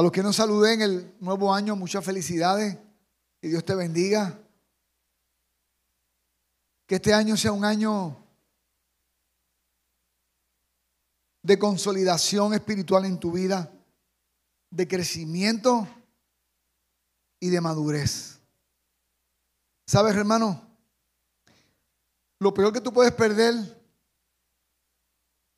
[0.00, 2.78] A los que nos saludé en el nuevo año, muchas felicidades.
[3.38, 4.40] Que Dios te bendiga.
[6.86, 8.16] Que este año sea un año
[11.42, 13.70] de consolidación espiritual en tu vida,
[14.70, 15.86] de crecimiento
[17.38, 18.40] y de madurez.
[19.86, 20.66] ¿Sabes, hermano?
[22.38, 23.54] Lo peor que tú puedes perder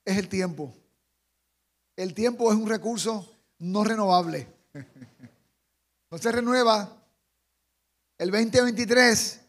[0.04, 0.74] es el tiempo.
[1.94, 3.31] El tiempo es un recurso
[3.62, 4.48] no renovable.
[6.10, 6.94] No se renueva.
[8.18, 9.40] El 2023,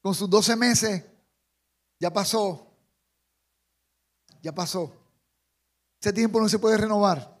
[0.00, 1.04] con sus 12 meses,
[2.00, 2.66] ya pasó.
[4.40, 4.90] Ya pasó.
[6.00, 7.38] Ese tiempo no se puede renovar.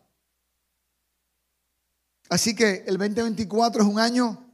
[2.28, 4.46] Así que el 2024 es un año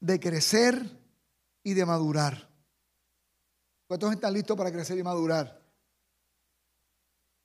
[0.00, 0.84] de crecer
[1.62, 2.50] y de madurar.
[3.86, 5.62] ¿Cuántos están listos para crecer y madurar?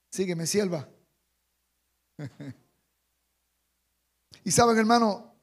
[0.10, 0.90] Sígueme, sierva.
[4.44, 5.34] y saben, hermano,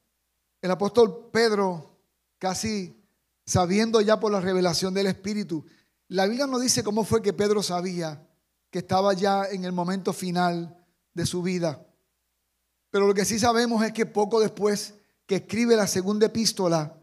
[0.61, 1.99] el apóstol Pedro,
[2.39, 3.03] casi
[3.45, 5.65] sabiendo ya por la revelación del Espíritu,
[6.09, 8.27] la Biblia no dice cómo fue que Pedro sabía
[8.71, 10.77] que estaba ya en el momento final
[11.15, 11.87] de su vida.
[12.91, 14.95] Pero lo que sí sabemos es que poco después
[15.27, 16.97] que escribe la segunda epístola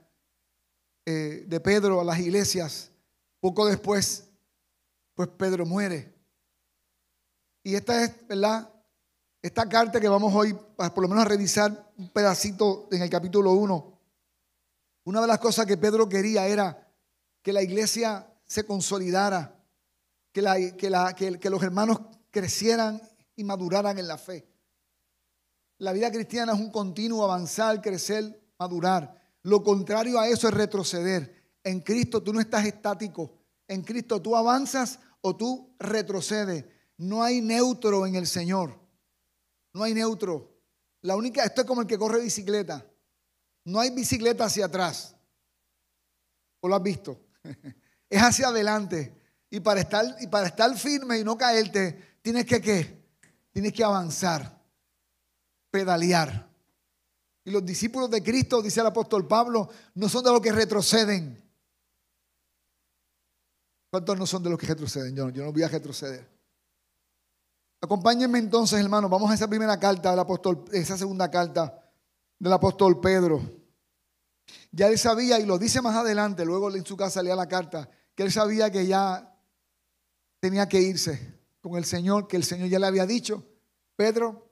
[1.06, 2.92] eh, de Pedro a las iglesias,
[3.40, 4.30] poco después,
[5.14, 6.14] pues Pedro muere.
[7.64, 8.73] Y esta es, ¿verdad?
[9.44, 13.52] Esta carta que vamos hoy, por lo menos a revisar un pedacito en el capítulo
[13.52, 14.00] 1,
[15.04, 16.90] una de las cosas que Pedro quería era
[17.42, 19.62] que la iglesia se consolidara,
[20.32, 22.00] que, que los hermanos
[22.32, 23.02] crecieran
[23.36, 24.48] y maduraran en la fe.
[25.80, 29.14] La vida cristiana es un continuo avanzar, crecer, madurar.
[29.42, 31.52] Lo contrario a eso es retroceder.
[31.66, 33.34] En Cristo tú no estás estático.
[33.68, 36.64] En Cristo tú avanzas o tú retrocedes.
[36.96, 38.83] No hay neutro en el Señor.
[39.74, 40.54] No hay neutro.
[41.02, 42.86] La única, esto es como el que corre bicicleta.
[43.66, 45.16] No hay bicicleta hacia atrás.
[46.62, 47.20] ¿O lo has visto?
[48.10, 49.14] es hacia adelante.
[49.50, 53.04] Y para estar, y para estar firme y no caerte, tienes que qué?
[53.52, 54.60] Tienes que avanzar,
[55.70, 56.50] pedalear.
[57.46, 61.40] Y los discípulos de Cristo, dice el apóstol Pablo, no son de los que retroceden.
[63.92, 65.16] ¿Cuántos no son de los que retroceden?
[65.16, 66.33] Yo, yo no voy a retroceder.
[67.84, 69.10] Acompáñenme entonces, hermano.
[69.10, 71.84] Vamos a esa primera carta del apóstol, esa segunda carta
[72.40, 73.42] del apóstol Pedro.
[74.72, 77.90] Ya él sabía, y lo dice más adelante, luego en su casa leía la carta,
[78.16, 79.38] que él sabía que ya
[80.40, 83.46] tenía que irse con el Señor, que el Señor ya le había dicho,
[83.98, 84.50] Pedro,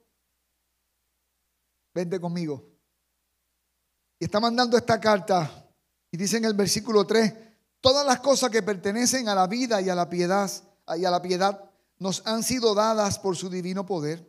[1.94, 2.68] vente conmigo.
[4.18, 5.50] Y está mandando esta carta
[6.10, 7.32] y dice en el versículo 3,
[7.80, 10.50] todas las cosas que pertenecen a la vida y a la piedad,
[10.98, 11.71] y a la piedad
[12.02, 14.28] nos han sido dadas por su divino poder,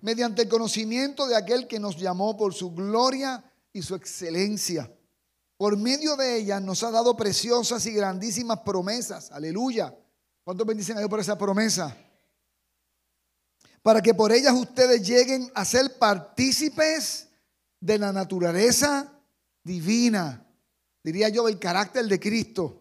[0.00, 4.88] mediante el conocimiento de aquel que nos llamó por su gloria y su excelencia.
[5.56, 9.32] Por medio de ellas nos ha dado preciosas y grandísimas promesas.
[9.32, 9.92] Aleluya.
[10.44, 11.96] ¿Cuántos bendicen a Dios por esa promesa?
[13.82, 17.28] Para que por ellas ustedes lleguen a ser partícipes
[17.80, 19.12] de la naturaleza
[19.64, 20.46] divina,
[21.02, 22.79] diría yo, el carácter de Cristo,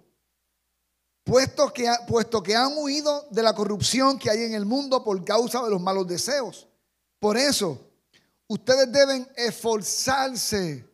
[1.29, 5.23] puesto que, puesto que han huido de la corrupción que hay en el mundo por
[5.23, 6.67] causa de los malos deseos.
[7.19, 7.79] Por eso,
[8.47, 10.89] ustedes deben esforzarse.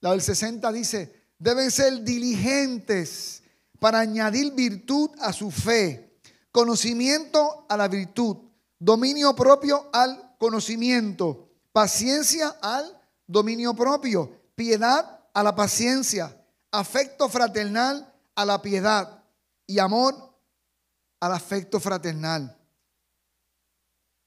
[0.00, 3.42] La del 60 dice, deben ser diligentes
[3.80, 6.16] para añadir virtud a su fe,
[6.52, 8.36] conocimiento a la virtud,
[8.78, 16.36] dominio propio al conocimiento, paciencia al dominio propio piedad a la paciencia,
[16.70, 19.21] afecto fraternal a la piedad
[19.66, 20.14] y amor
[21.20, 22.56] al afecto fraternal.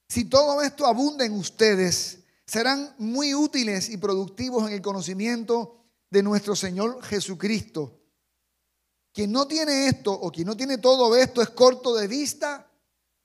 [0.07, 5.77] Si todo esto abunda en ustedes, serán muy útiles y productivos en el conocimiento
[6.09, 7.99] de nuestro Señor Jesucristo.
[9.11, 12.69] Quien no tiene esto o quien no tiene todo esto es corto de vista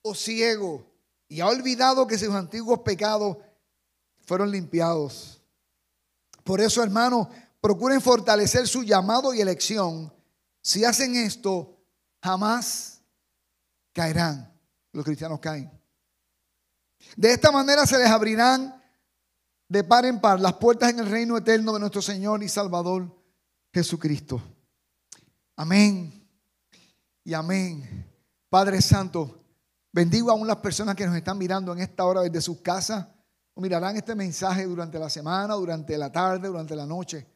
[0.02, 0.86] o ciego
[1.28, 3.36] y ha olvidado que sus antiguos pecados
[4.24, 5.40] fueron limpiados.
[6.44, 7.28] Por eso, hermanos,
[7.60, 10.12] procuren fortalecer su llamado y elección.
[10.62, 11.79] Si hacen esto,
[12.22, 13.02] jamás
[13.92, 14.52] caerán.
[14.92, 15.70] Los cristianos caen.
[17.16, 18.82] De esta manera se les abrirán
[19.68, 23.16] de par en par las puertas en el reino eterno de nuestro Señor y Salvador
[23.72, 24.42] Jesucristo.
[25.56, 26.28] Amén
[27.24, 28.06] y amén.
[28.48, 29.44] Padre Santo,
[29.92, 33.06] bendigo aún las personas que nos están mirando en esta hora desde sus casas
[33.60, 37.26] mirarán este mensaje durante la semana, durante la tarde, durante la noche.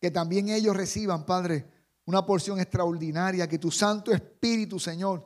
[0.00, 1.66] Que también ellos reciban, Padre,
[2.06, 3.46] una porción extraordinaria.
[3.46, 5.24] Que tu Santo Espíritu, Señor,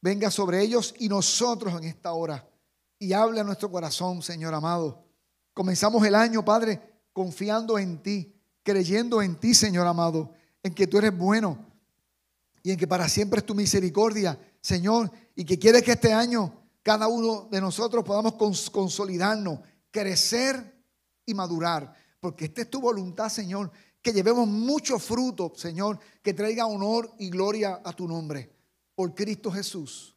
[0.00, 2.48] venga sobre ellos y nosotros en esta hora.
[2.98, 5.04] Y hable a nuestro corazón, Señor amado.
[5.52, 6.80] Comenzamos el año, Padre,
[7.12, 10.32] confiando en ti, creyendo en ti, Señor amado,
[10.62, 11.66] en que tú eres bueno
[12.62, 16.52] y en que para siempre es tu misericordia, Señor, y que quieres que este año
[16.82, 18.34] cada uno de nosotros podamos
[18.70, 19.60] consolidarnos,
[19.90, 20.80] crecer
[21.26, 23.70] y madurar, porque esta es tu voluntad, Señor,
[24.02, 28.50] que llevemos mucho fruto, Señor, que traiga honor y gloria a tu nombre,
[28.94, 30.16] por Cristo Jesús.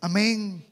[0.00, 0.64] Amén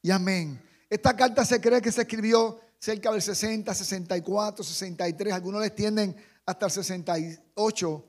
[0.00, 0.62] y amén.
[0.88, 6.16] Esta carta se cree que se escribió cerca del 60, 64, 63, algunos le extienden
[6.44, 8.04] hasta el 68,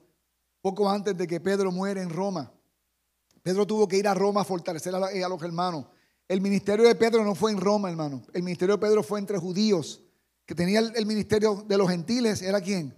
[0.60, 2.52] poco antes de que Pedro muere en Roma.
[3.42, 5.86] Pedro tuvo que ir a Roma a fortalecer a, los hermanos.
[6.26, 8.22] El ministerio de Pedro no fue en Roma, hermano.
[8.32, 10.02] El ministerio de Pedro fue entre judíos.
[10.46, 12.94] Que tenía el, ministerio de los gentiles, ¿era quién?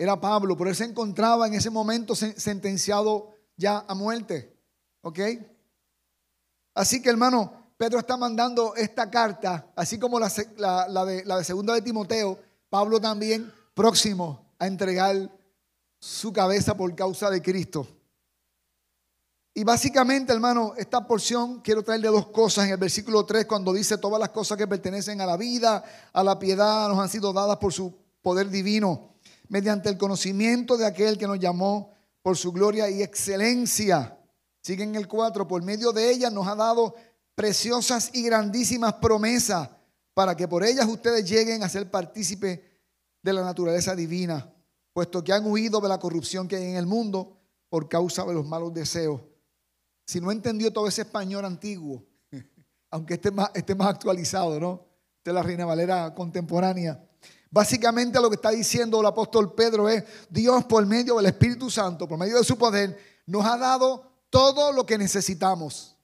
[0.00, 4.56] Era Pablo, pero él se encontraba en ese momento sentenciado ya a muerte.
[5.02, 5.18] ¿Ok?
[6.72, 11.82] Así que, hermano, Pedro está mandando esta carta, así como la, de, la segunda de
[11.82, 12.38] Timoteo,
[12.70, 15.30] Pablo también próximo a entregar
[15.98, 17.86] su cabeza por causa de Cristo.
[19.52, 23.98] Y básicamente, hermano, esta porción quiero traerle dos cosas en el versículo 3, cuando dice
[23.98, 27.58] todas las cosas que pertenecen a la vida, a la piedad, nos han sido dadas
[27.58, 29.09] por su poder divino,
[29.50, 31.92] mediante el conocimiento de aquel que nos llamó
[32.22, 34.16] por su gloria y excelencia.
[34.62, 36.94] Sigue en el 4, por medio de ella nos ha dado
[37.34, 39.68] preciosas y grandísimas promesas
[40.14, 42.60] para que por ellas ustedes lleguen a ser partícipes
[43.22, 44.54] de la naturaleza divina,
[44.92, 47.36] puesto que han huido de la corrupción que hay en el mundo
[47.68, 49.20] por causa de los malos deseos.
[50.06, 52.04] Si no entendió todo ese español antiguo,
[52.90, 54.86] aunque esté más, esté más actualizado, ¿no?
[55.24, 57.04] De la Reina Valera contemporánea.
[57.50, 62.06] Básicamente lo que está diciendo el apóstol Pedro es, Dios por medio del Espíritu Santo,
[62.06, 65.96] por medio de su poder, nos ha dado todo lo que necesitamos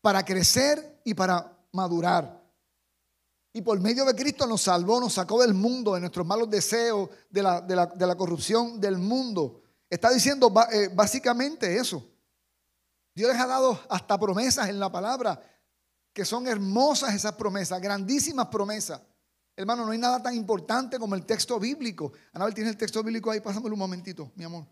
[0.00, 2.40] para crecer y para madurar.
[3.52, 7.10] Y por medio de Cristo nos salvó, nos sacó del mundo, de nuestros malos deseos,
[7.28, 9.60] de la, de la, corrupción del mundo.
[9.90, 12.02] Está diciendo eh, básicamente eso.
[13.14, 15.42] Dios les ha dado hasta promesas en la palabra,
[16.14, 19.02] que son hermosas esas promesas, grandísimas promesas.
[19.56, 22.12] Hermano, no hay nada tan importante como el texto bíblico.
[22.32, 24.66] Anabel tiene el texto bíblico ahí, pásamelo un momentito, mi amor.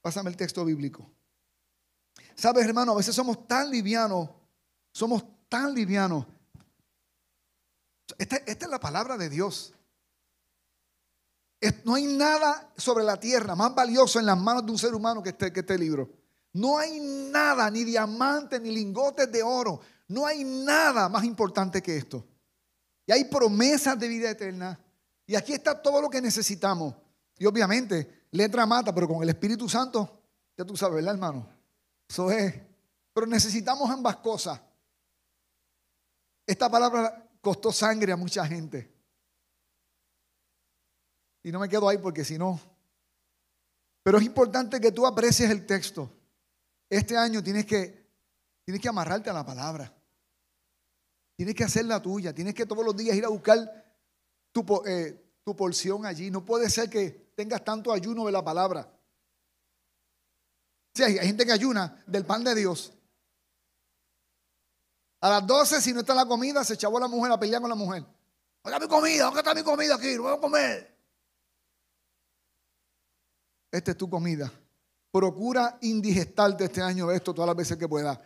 [0.00, 1.10] Pásame el texto bíblico.
[2.34, 4.28] Sabes, hermano, a veces somos tan livianos
[4.92, 6.26] somos tan livianos.
[8.18, 9.72] Esta, es la palabra de Dios.
[11.84, 15.22] no hay nada sobre la tierra más valioso en las manos de un ser humano
[15.22, 16.10] que este, que este libro.
[16.52, 19.80] No hay nada, ni diamantes, ni lingotes de oro.
[20.08, 22.26] No hay nada más importante que esto.
[23.06, 24.78] Y hay promesas de vida eterna.
[25.26, 26.94] Y aquí está todo lo que necesitamos.
[27.38, 30.22] Y obviamente, letra mata, pero con el Espíritu Santo,
[30.56, 31.48] ya tú sabes, ¿verdad, hermano?
[32.08, 32.54] Eso es.
[33.12, 34.60] Pero necesitamos ambas cosas.
[36.46, 38.92] Esta palabra costó sangre a mucha gente.
[41.42, 42.60] Y no me quedo ahí porque si no.
[44.02, 46.10] Pero es importante que tú aprecies el texto.
[46.88, 48.06] Este año tienes que,
[48.64, 49.92] tienes que amarrarte a la palabra.
[51.42, 52.32] Tienes que hacerla tuya.
[52.32, 53.58] Tienes que todos los días ir a buscar
[54.52, 56.30] tu, eh, tu porción allí.
[56.30, 58.88] No puede ser que tengas tanto ayuno de la palabra.
[60.94, 62.92] Sí, hay gente que ayuna del pan de Dios.
[65.20, 67.70] A las 12, si no está la comida, se echaba la mujer a pelear con
[67.70, 68.06] la mujer.
[68.62, 70.14] Oiga mi comida, ¿dónde está mi comida aquí?
[70.14, 70.96] No voy a comer.
[73.72, 74.52] Esta es tu comida.
[75.10, 78.16] Procura indigestarte este año esto todas las veces que puedas.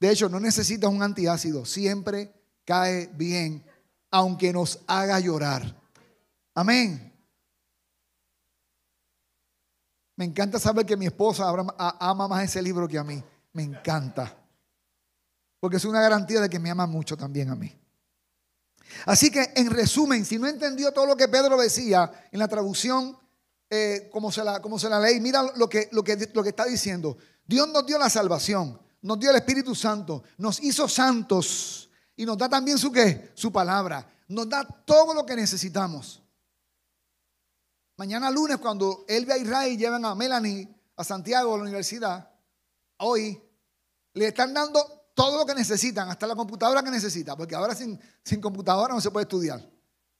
[0.00, 1.64] De hecho, no necesitas un antiácido.
[1.64, 3.64] Siempre cae bien,
[4.10, 5.80] aunque nos haga llorar.
[6.54, 7.12] Amén.
[10.16, 11.52] Me encanta saber que mi esposa
[11.98, 13.22] ama más ese libro que a mí.
[13.52, 14.44] Me encanta
[15.64, 17.74] porque es una garantía de que me ama mucho también a mí.
[19.06, 23.16] Así que, en resumen, si no entendió todo lo que Pedro decía en la traducción,
[23.70, 26.50] eh, como, se la, como se la leí, mira lo que, lo, que, lo que
[26.50, 27.16] está diciendo.
[27.46, 32.38] Dios nos dio la salvación, nos dio el Espíritu Santo, nos hizo santos y nos
[32.38, 34.06] da también su qué, su palabra.
[34.28, 36.22] Nos da todo lo que necesitamos.
[37.96, 42.30] Mañana lunes, cuando Elvia y Ray llevan a Melanie a Santiago a la universidad,
[42.98, 43.40] hoy
[44.14, 48.00] le están dando todo lo que necesitan, hasta la computadora que necesita, porque ahora sin,
[48.24, 49.60] sin computadora no se puede estudiar.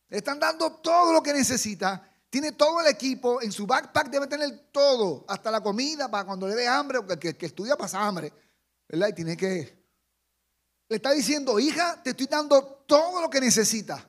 [0.09, 4.27] Le están dando todo lo que necesita, tiene todo el equipo, en su backpack debe
[4.27, 8.05] tener todo, hasta la comida para cuando le dé hambre, porque el que, estudia pasa
[8.05, 8.33] hambre,
[8.89, 9.09] ¿verdad?
[9.09, 9.84] Y tiene que...
[10.89, 14.05] Le está diciendo, hija, te estoy dando todo lo que necesitas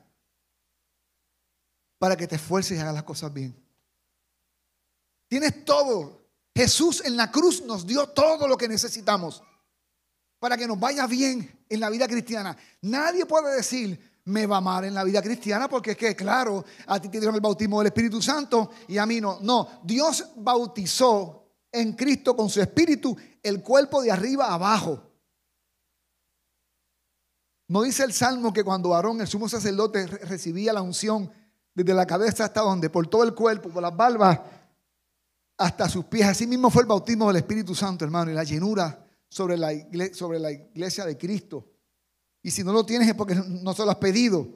[1.98, 3.56] para que te esfuerces y hagas las cosas bien.
[5.28, 6.26] Tienes todo.
[6.56, 9.44] Jesús en la cruz nos dio todo lo que necesitamos
[10.40, 12.56] para que nos vaya bien en la vida cristiana.
[12.82, 17.00] Nadie puede decir, me va mal en la vida cristiana porque es que, claro, a
[17.00, 19.40] ti te dieron el bautismo del Espíritu Santo y a mí no.
[19.42, 25.12] No, Dios bautizó en Cristo con su Espíritu el cuerpo de arriba abajo.
[27.68, 31.32] No dice el Salmo que cuando Aarón, el sumo sacerdote, recibía la unción
[31.74, 34.40] desde la cabeza hasta donde, por todo el cuerpo, por las barbas,
[35.58, 36.28] hasta sus pies.
[36.28, 41.06] Así mismo fue el bautismo del Espíritu Santo, hermano, y la llenura sobre la, iglesia,
[41.06, 41.68] de Cristo.
[42.42, 44.48] Y si no lo tienes es porque no se lo has pedido.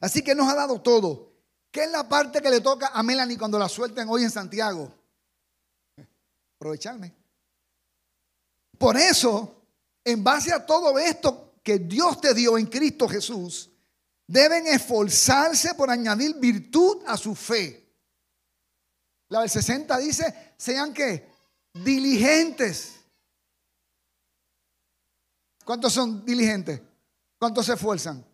[0.00, 1.32] Así que nos ha dado todo.
[1.70, 4.90] ¿Qué es la parte que le toca a Melanie cuando la suelten hoy en Santiago?
[6.56, 7.14] Aprovecharme.
[8.78, 9.62] Por eso,
[10.02, 13.70] en base a todo esto que Dios te dio en Cristo Jesús,
[14.26, 17.94] deben esforzarse por añadir virtud a su fe.
[19.28, 21.30] La del 60 dice, sean que
[21.74, 22.94] diligentes.
[25.62, 26.80] ¿Cuántos son diligentes?
[27.38, 28.26] ¿Cuántos se esfuerzan?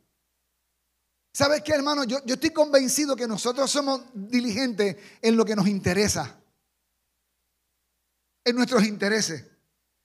[1.32, 2.04] ¿Sabes qué, hermano?
[2.04, 6.40] Yo, yo estoy convencido que nosotros somos diligentes en lo que nos interesa.
[8.44, 9.44] En nuestros intereses.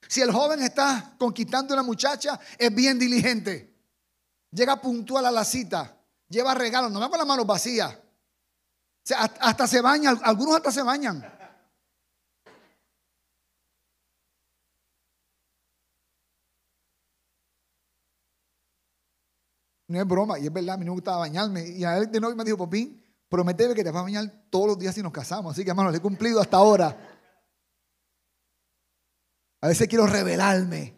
[0.07, 3.75] Si el joven está conquistando a una muchacha, es bien diligente.
[4.51, 5.95] Llega puntual a la cita,
[6.27, 7.95] lleva regalos, no va con las manos vacías.
[9.39, 11.23] hasta se baña, algunos hasta se bañan.
[19.89, 21.67] No es broma, y es verdad, a mí no me gustaba bañarme.
[21.67, 24.67] Y a él de nuevo me dijo, Popín, prometeme que te vas a bañar todos
[24.67, 25.53] los días si nos casamos.
[25.53, 27.18] Así que, hermano, le he cumplido hasta ahora.
[29.61, 30.95] A veces quiero revelarme.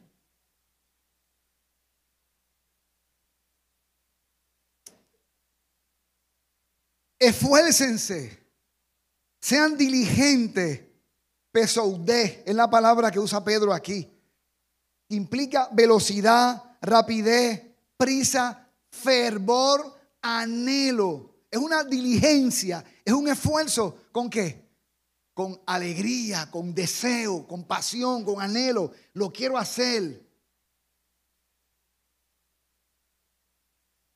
[7.19, 8.39] Esfuércense.
[9.39, 10.81] Sean diligentes.
[11.51, 14.09] Pesoudé es la palabra que usa Pedro aquí.
[15.09, 17.61] Implica velocidad, rapidez,
[17.97, 21.35] prisa, fervor, anhelo.
[21.51, 24.05] Es una diligencia, es un esfuerzo.
[24.11, 24.60] ¿Con qué?
[25.33, 28.91] Con alegría, con deseo, con pasión, con anhelo.
[29.13, 30.21] Lo quiero hacer.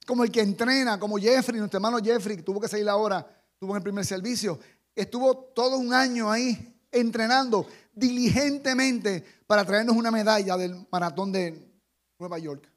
[0.05, 3.25] Como el que entrena, como Jeffrey, nuestro hermano Jeffrey, que tuvo que salir ahora,
[3.57, 4.59] tuvo en el primer servicio.
[4.93, 11.75] Estuvo todo un año ahí entrenando diligentemente para traernos una medalla del maratón de
[12.19, 12.71] Nueva York.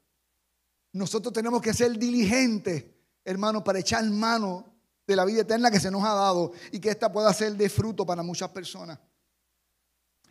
[0.93, 2.83] Nosotros tenemos que ser diligentes,
[3.23, 4.68] hermano, para echar mano
[5.09, 7.67] de la vida eterna que se nos ha dado y que ésta pueda ser de
[7.67, 8.99] fruto para muchas personas.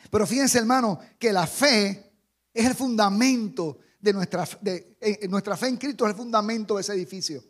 [0.09, 2.13] Pero fíjense, hermano, que la fe
[2.55, 6.83] es el fundamento de nuestra, de, eh, nuestra fe en Cristo, es el fundamento de
[6.83, 7.43] ese edificio.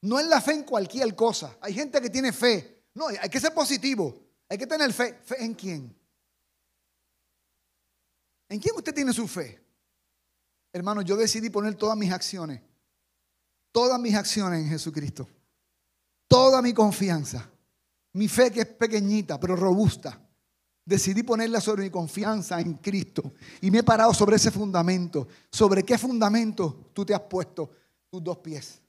[0.00, 1.58] No es la fe en cualquier cosa.
[1.60, 2.86] Hay gente que tiene fe.
[2.94, 4.18] No, hay que ser positivo.
[4.48, 5.18] Hay que tener fe.
[5.22, 5.94] ¿Fe en quién?
[8.48, 9.62] ¿En quién usted tiene su fe?
[10.72, 12.62] Hermano, yo decidí poner todas mis acciones,
[13.70, 15.28] todas mis acciones en Jesucristo
[16.34, 17.48] toda mi confianza,
[18.14, 20.20] mi fe que es pequeñita pero robusta,
[20.84, 25.28] decidí ponerla sobre mi confianza en Cristo y me he parado sobre ese fundamento.
[25.48, 27.70] ¿Sobre qué fundamento tú te has puesto
[28.10, 28.82] tus dos pies?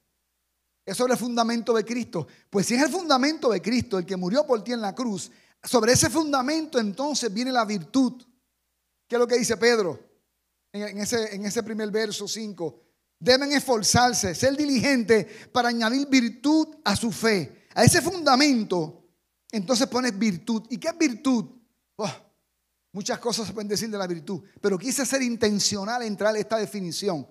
[0.83, 2.25] Es sobre el fundamento de Cristo.
[2.49, 5.29] Pues si es el fundamento de Cristo, el que murió por ti en la cruz,
[5.61, 8.23] sobre ese fundamento entonces viene la virtud.
[9.07, 9.99] ¿Qué es lo que dice Pedro
[10.73, 12.84] en ese, primer verso 5?
[13.25, 17.65] Deben esforzarse, ser diligentes para añadir virtud a su fe.
[17.73, 19.03] A ese fundamento,
[19.51, 20.67] entonces pones virtud.
[20.69, 21.43] ¿Y qué es virtud?
[21.95, 22.11] Oh,
[22.91, 26.57] muchas cosas se pueden decir de la virtud, pero quise ser intencional entrar a esta
[26.57, 27.27] definición,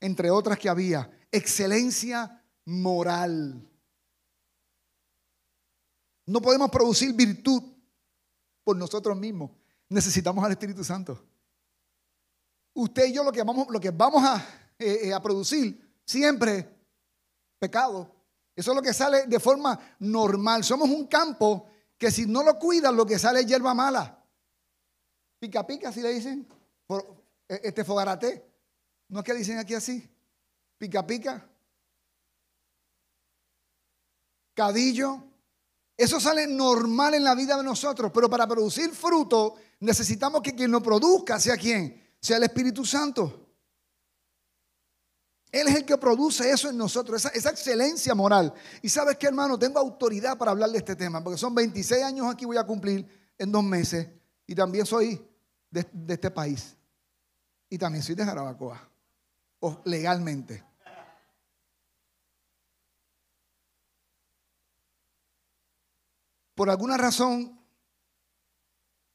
[0.00, 1.08] entre otras que había.
[1.30, 3.70] Excelencia moral.
[6.26, 7.62] No podemos producir virtud
[8.64, 9.52] por nosotros mismos.
[9.88, 11.24] Necesitamos al Espíritu Santo.
[12.74, 14.44] Usted y yo lo que vamos, lo que vamos a
[14.80, 16.74] eh, eh, a producir siempre
[17.58, 18.16] pecado.
[18.56, 20.64] Eso es lo que sale de forma normal.
[20.64, 21.68] Somos un campo
[21.98, 24.24] que si no lo cuidas, lo que sale es hierba mala.
[25.38, 26.48] Pica pica, si le dicen.
[27.46, 28.50] E, este fogarate.
[29.08, 30.08] ¿No es que dicen aquí así?
[30.78, 31.46] Pica pica.
[34.54, 35.24] Cadillo.
[35.94, 40.70] Eso sale normal en la vida de nosotros, pero para producir fruto necesitamos que quien
[40.70, 43.49] lo produzca sea quien, sea el Espíritu Santo.
[45.52, 48.54] Él es el que produce eso en nosotros, esa, excelencia moral.
[48.82, 52.26] Y sabes qué, hermano, tengo autoridad para hablar de este tema, porque son 26 años
[52.32, 54.08] aquí voy a cumplir en dos meses.
[54.46, 55.20] Y también soy
[55.70, 56.76] de, este país.
[57.68, 58.88] Y también soy de Jarabacoa,
[59.60, 60.64] o legalmente.
[66.54, 67.58] Por alguna razón,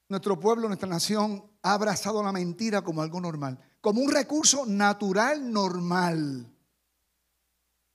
[0.08, 5.52] nuestro pueblo, nuestra nación ha abrazado la mentira como algo normal como un recurso natural
[5.52, 6.44] normal.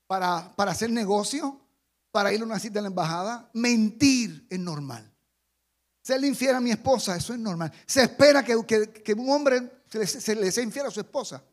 [0.08, 1.60] para, para hacer negocio,
[2.12, 3.50] para ir a una cita en la embajada.
[3.52, 5.12] Mentir es normal.
[6.02, 7.74] Serle infiel a mi esposa, eso es normal.
[7.86, 11.44] Se espera que, un hombre se le, sea infiel a su esposa.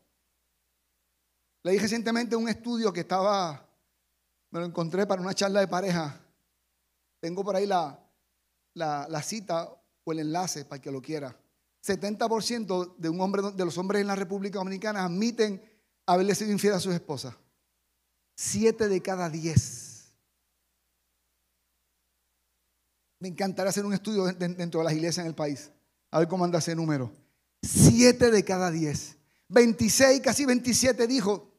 [1.63, 3.67] Leí recientemente un estudio que estaba,
[4.51, 6.17] me lo encontré para una charla de pareja.
[7.19, 7.99] Tengo por ahí la,
[8.73, 9.69] la, cita
[10.05, 11.35] o el enlace para que lo quiera.
[11.89, 15.61] 70% de, un hombre, de los hombres en la República Dominicana admiten
[16.05, 17.35] haberle sido infiel a sus esposas.
[18.35, 20.13] Siete de cada diez.
[23.19, 25.71] Me encantaría hacer un estudio dentro de las iglesias en el país.
[26.11, 27.11] A ver cómo anda ese número.
[27.61, 29.17] Siete de cada diez.
[29.49, 31.51] 26, casi 27 dijo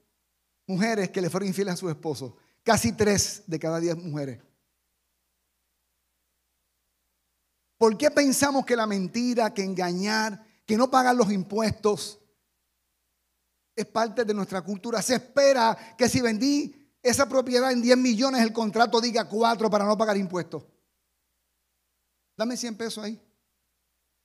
[0.67, 2.37] mujeres que le fueron infieles a su esposo.
[2.63, 4.39] Casi tres de cada diez mujeres.
[7.81, 12.21] ¿Por qué pensamos que la mentira, que engañar, que no pagar los impuestos
[13.75, 15.01] es parte de nuestra cultura?
[15.01, 19.87] Se espera que si vendí esa propiedad en 10 millones, el contrato diga 4 para
[19.87, 20.63] no pagar impuestos.
[22.37, 23.19] Dame 100 pesos ahí.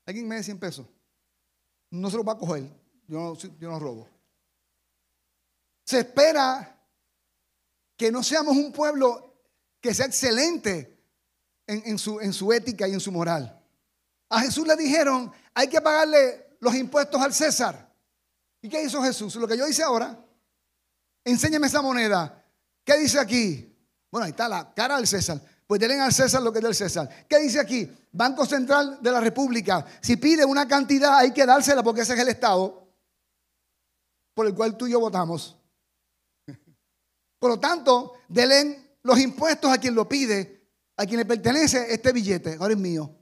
[0.06, 0.86] Alguien me dé 100 pesos.
[1.92, 2.64] No se lo va a coger.
[3.08, 4.10] Yo no, yo no robo.
[5.86, 6.78] Se espera
[7.96, 9.34] que no seamos un pueblo
[9.80, 10.95] que sea excelente
[11.68, 13.62] en, su, en su ética y en su moral.
[14.30, 17.94] A Jesús le dijeron, hay que pagarle los impuestos al César.
[18.62, 19.36] ¿Y qué hizo Jesús?
[19.36, 20.18] Lo que yo hice ahora.
[21.24, 22.44] Enséñame esa moneda.
[22.84, 23.76] ¿Qué dice aquí?
[24.12, 25.42] Bueno, ahí está la cara del César.
[25.68, 27.28] Pues denle al César lo que es del César.
[27.28, 27.90] ¿Qué dice aquí?
[28.12, 29.86] Banco Central de la República.
[30.02, 32.88] Si pide una cantidad, hay que dársela porque ese es el Estado
[34.36, 35.58] por el cual tú y yo votamos.
[37.40, 40.55] Por lo tanto, denle los impuestos a quien lo pide,
[40.98, 42.58] a quien le pertenece este billete.
[42.60, 43.14] Ahora es mío.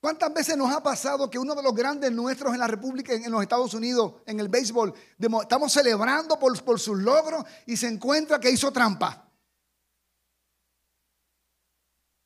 [0.00, 3.30] ¿Cuántas veces nos ha pasado que uno de los grandes nuestros en la República, en
[3.30, 4.94] los Estados Unidos, en el béisbol,
[5.42, 9.30] estamos celebrando por, por sus logros y se encuentra que hizo trampa?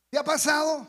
[0.09, 0.87] ¿Qué ha pasado?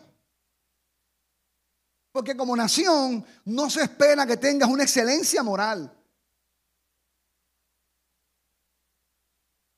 [2.12, 5.92] Porque como nación no se espera que tengas una excelencia moral.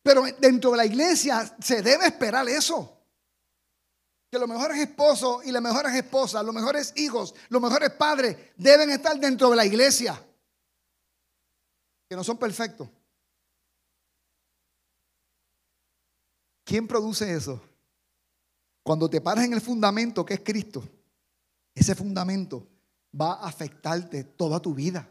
[0.07, 2.97] Pero dentro de la iglesia se debe esperar eso
[4.31, 8.89] que los mejores esposos y las mejores esposas, los mejores hijos, los mejores padres deben
[8.89, 10.17] estar dentro de la iglesia.
[12.07, 12.87] Que no son perfectos.
[16.63, 17.61] ¿Quién produce eso?
[18.83, 20.87] Cuando te paras en el fundamento que es Cristo,
[21.75, 22.65] ese fundamento
[23.13, 25.05] va a afectarte toda tu vida.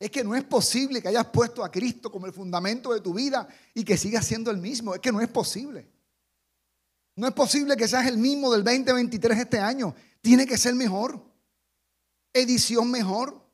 [0.00, 3.12] Es que no es posible que hayas puesto a Cristo como el fundamento de tu
[3.12, 4.94] vida y que sigas siendo el mismo.
[4.94, 5.86] Es que no es posible.
[7.16, 9.94] No es posible que seas el mismo del 2023 este año.
[10.22, 11.22] Tiene que ser mejor.
[12.32, 13.46] Edición mejor.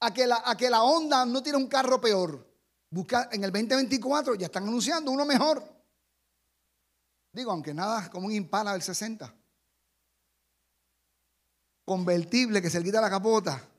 [0.00, 2.50] A que la, a que la Honda no tiene un carro peor.
[2.90, 5.62] Busca en el 2024, ya están anunciando uno mejor.
[7.34, 9.34] Digo, aunque nada como un Impala del 60.
[11.84, 13.71] Convertible que se le quita la capota.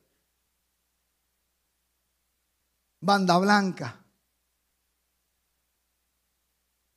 [3.03, 4.01] Banda blanca.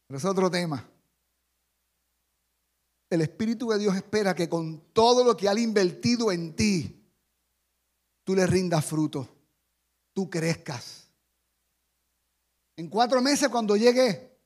[0.06, 0.88] Pero es otro tema.
[3.10, 7.04] El Espíritu de Dios espera que con todo lo que ha invertido en ti,
[8.22, 9.28] tú le rindas fruto,
[10.12, 11.08] tú crezcas.
[12.76, 14.38] En cuatro meses cuando llegue,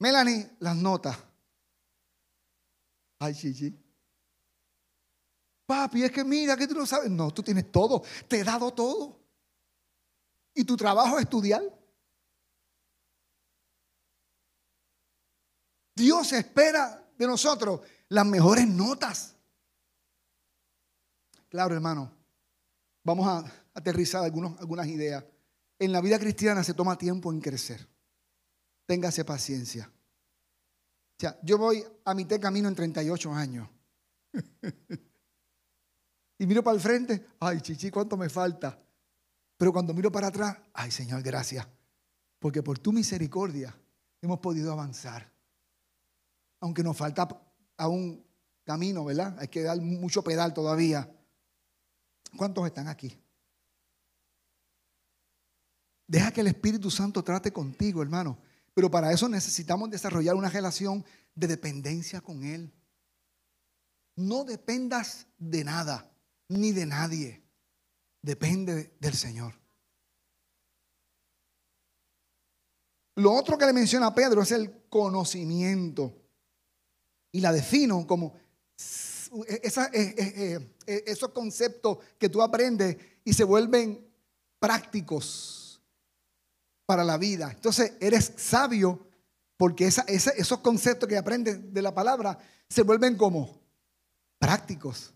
[0.00, 1.16] Melanie, las notas.
[3.20, 3.72] Ay, chichi.
[5.64, 7.08] Papi, es que mira que tú no sabes.
[7.08, 8.02] No, tú tienes todo.
[8.26, 9.21] Te he dado todo.
[10.54, 11.62] Y tu trabajo es estudiar.
[15.94, 19.34] Dios espera de nosotros las mejores notas.
[21.48, 22.10] Claro, hermano,
[23.04, 25.24] vamos a aterrizar algunos, algunas ideas.
[25.78, 27.86] En la vida cristiana se toma tiempo en crecer.
[28.86, 29.90] Téngase paciencia.
[29.90, 33.68] O sea, yo voy a mitad camino en 38 años.
[36.38, 38.78] y miro para el frente, ay, chichi, ¿cuánto me falta?
[39.62, 41.64] Pero cuando miro para atrás, ay, Señor, gracias.
[42.40, 43.72] Porque por tu misericordia
[44.20, 45.30] hemos podido avanzar
[46.58, 47.28] aunque nos falta
[47.76, 48.26] aún
[48.64, 49.36] camino, ¿verdad?
[49.38, 51.08] Hay que dar mucho pedal todavía.
[52.36, 53.16] ¿Cuántos están aquí?
[56.08, 58.38] Deja que el Espíritu Santo trate contigo, hermano.
[58.74, 61.04] Pero para eso necesitamos desarrollar una relación
[61.36, 62.74] de dependencia con Él.
[64.16, 66.10] No dependas de nada,
[66.48, 67.41] ni de nadie.
[68.22, 69.52] Depende del Señor.
[73.16, 76.14] Lo otro que le menciona Pedro es el conocimiento
[77.32, 78.34] y la defino como
[79.46, 79.60] eh,
[79.92, 84.06] eh, eh, esos conceptos que tú aprendes y se vuelven
[84.58, 85.82] prácticos
[86.86, 87.50] para la vida.
[87.50, 89.06] Entonces eres sabio
[89.56, 93.60] porque esos conceptos que aprendes de la palabra se vuelven como
[94.38, 95.12] prácticos.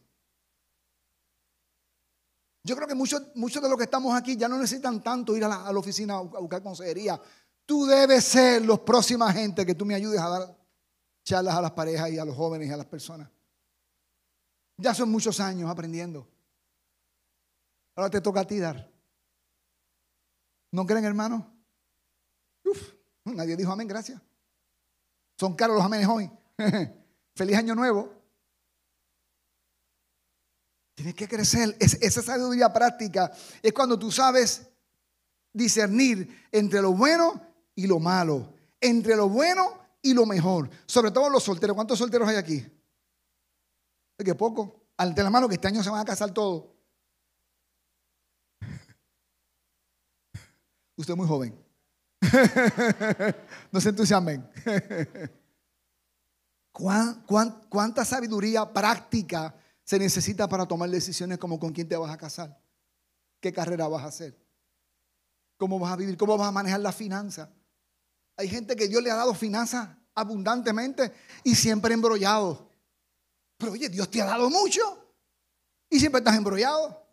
[2.66, 5.44] Yo creo que muchos, muchos de los que estamos aquí ya no necesitan tanto ir
[5.44, 7.20] a la, oficina a buscar consejería.
[7.64, 10.58] Tú debes ser los próxima gente que tú me ayudes a dar
[11.22, 13.30] charlas a las parejas y a los jóvenes y a las personas.
[14.78, 16.26] Ya son muchos años aprendiendo.
[17.94, 18.90] Ahora te toca a ti dar.
[20.72, 21.48] ¿No creen, hermano?
[22.64, 22.94] Uf,
[23.26, 24.20] nadie dijo amén, gracias.
[25.38, 26.28] Son caros los amenes hoy.
[27.36, 28.12] Feliz año nuevo.
[31.06, 31.76] Tienes que crecer.
[31.78, 33.30] esa sabiduría práctica
[33.62, 34.66] es cuando tú sabes
[35.52, 37.40] discernir entre lo bueno
[37.76, 40.68] y lo malo, entre lo bueno y lo mejor.
[40.84, 41.76] Sobre todo los solteros.
[41.76, 42.66] ¿Cuántos solteros hay aquí?
[44.18, 44.88] Es que poco.
[44.96, 46.64] Ante la mano que este año se van a casar todos.
[50.96, 51.56] Usted es muy joven.
[53.70, 54.44] no se entusiasmen.
[57.68, 59.54] cuánta sabiduría práctica
[59.86, 62.60] se necesita para tomar decisiones como con quién te vas a casar?
[63.40, 64.36] ¿Qué carrera vas a hacer?
[65.56, 66.16] ¿Cómo vas a vivir?
[66.16, 67.50] ¿Cómo vas a manejar la finanza?
[68.36, 71.12] Hay gente que Dios le ha dado finanzas abundantemente
[71.44, 72.68] y siempre embrollado.
[73.56, 75.14] Pero oye, Dios te ha dado mucho
[75.88, 77.06] y siempre estás embrollado.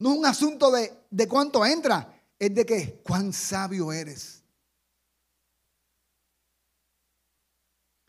[0.00, 4.43] No es un asunto de, de cuánto entra, es de que cuán sabio eres.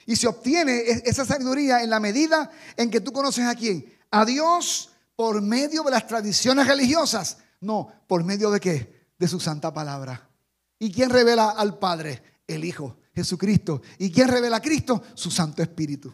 [0.05, 3.85] Y se obtiene esa sabiduría en la medida en que tú conoces a quién.
[4.11, 7.37] A Dios por medio de las tradiciones religiosas.
[7.61, 9.09] No, por medio de qué?
[9.17, 10.29] De su santa palabra.
[10.77, 12.21] ¿Y quién revela al Padre?
[12.45, 13.81] El Hijo, Jesucristo.
[13.97, 15.01] ¿Y quién revela a Cristo?
[15.15, 16.13] Su Santo Espíritu.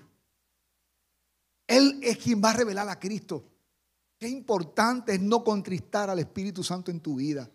[1.68, 3.46] Él es quien va a revelar a Cristo.
[4.18, 7.50] Qué importante es no contristar al Espíritu Santo en tu vida.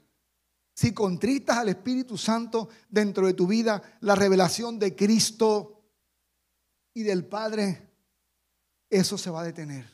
[0.75, 5.76] Si contristas al Espíritu Santo dentro de tu vida, la revelación de Cristo
[6.97, 7.91] y del Padre,
[8.89, 9.85] eso se va a detener.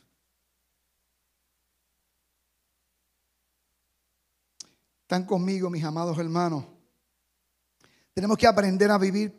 [5.01, 6.63] Están conmigo, mis amados hermanos.
[8.13, 9.35] Tenemos que aprender a vivir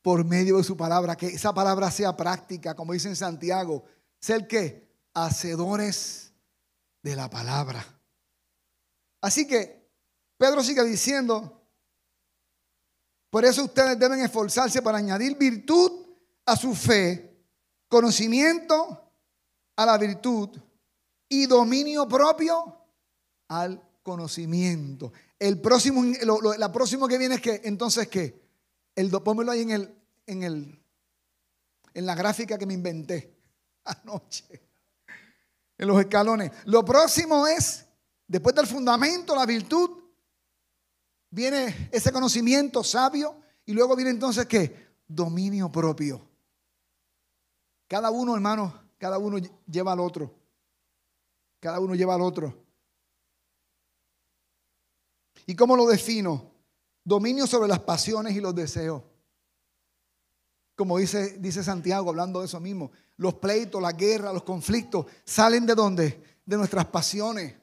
[0.00, 3.84] por medio de su palabra, que esa palabra sea práctica, como dice en Santiago,
[4.20, 6.32] ser que hacedores
[7.02, 7.84] de la palabra.
[9.20, 9.90] Así que
[10.38, 11.66] Pedro sigue diciendo,
[13.28, 16.03] por eso ustedes deben esforzarse para añadir virtud
[16.46, 17.34] a su fe,
[17.88, 19.10] conocimiento
[19.76, 20.50] a la virtud
[21.28, 22.76] y dominio propio
[23.48, 25.12] al conocimiento.
[25.38, 26.02] El próximo,
[26.58, 28.42] la próximo que viene es que, entonces, ¿qué?
[28.94, 29.94] El, pónmelo ahí en, el,
[30.26, 30.82] en, el,
[31.92, 33.34] en la gráfica que me inventé
[33.84, 34.62] anoche,
[35.76, 36.52] en los escalones.
[36.66, 37.86] Lo próximo es,
[38.28, 40.04] después del fundamento, la virtud,
[41.30, 44.94] viene ese conocimiento sabio y luego viene entonces qué?
[45.06, 46.33] Dominio propio.
[47.88, 50.34] Cada uno, hermano, cada uno lleva al otro.
[51.60, 52.54] Cada uno lleva al otro.
[55.46, 56.50] ¿Y cómo lo defino?
[57.04, 59.02] Dominio sobre las pasiones y los deseos.
[60.74, 62.90] Como dice, dice Santiago, hablando de eso mismo.
[63.16, 66.40] Los pleitos, la guerra, los conflictos, ¿salen de dónde?
[66.44, 67.54] De nuestras pasiones.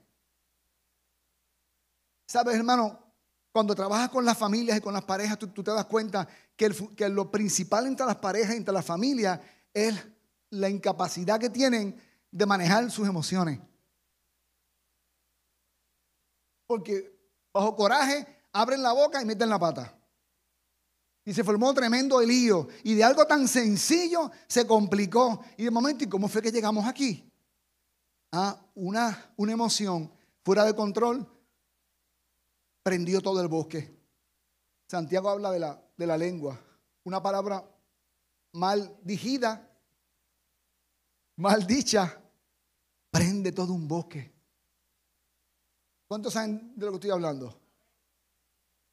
[2.27, 2.97] ¿Sabes, hermano?
[3.51, 7.09] Cuando trabajas con las familias y con las parejas, tú, te das cuenta que, que,
[7.09, 9.41] lo principal entre las parejas y entre las familias
[9.73, 9.95] es
[10.49, 11.99] la incapacidad que tienen
[12.31, 13.59] de manejar sus emociones.
[16.67, 17.13] Porque
[17.53, 19.97] bajo coraje abren la boca y meten la pata.
[21.23, 22.67] Y se formó tremendo lío.
[22.83, 25.43] Y de algo tan sencillo se complicó.
[25.57, 27.29] Y de momento, ¿y cómo fue que llegamos aquí?
[28.31, 30.11] A una, una emoción
[30.43, 31.27] fuera de control
[32.83, 33.95] prendió todo el bosque.
[34.89, 36.59] Santiago habla de la, de la lengua.
[37.03, 37.63] Una palabra
[38.53, 39.67] mal dijida,
[41.37, 42.21] mal dicha,
[43.09, 44.31] prende todo un bosque.
[46.07, 47.57] ¿Cuántos saben de lo que estoy hablando?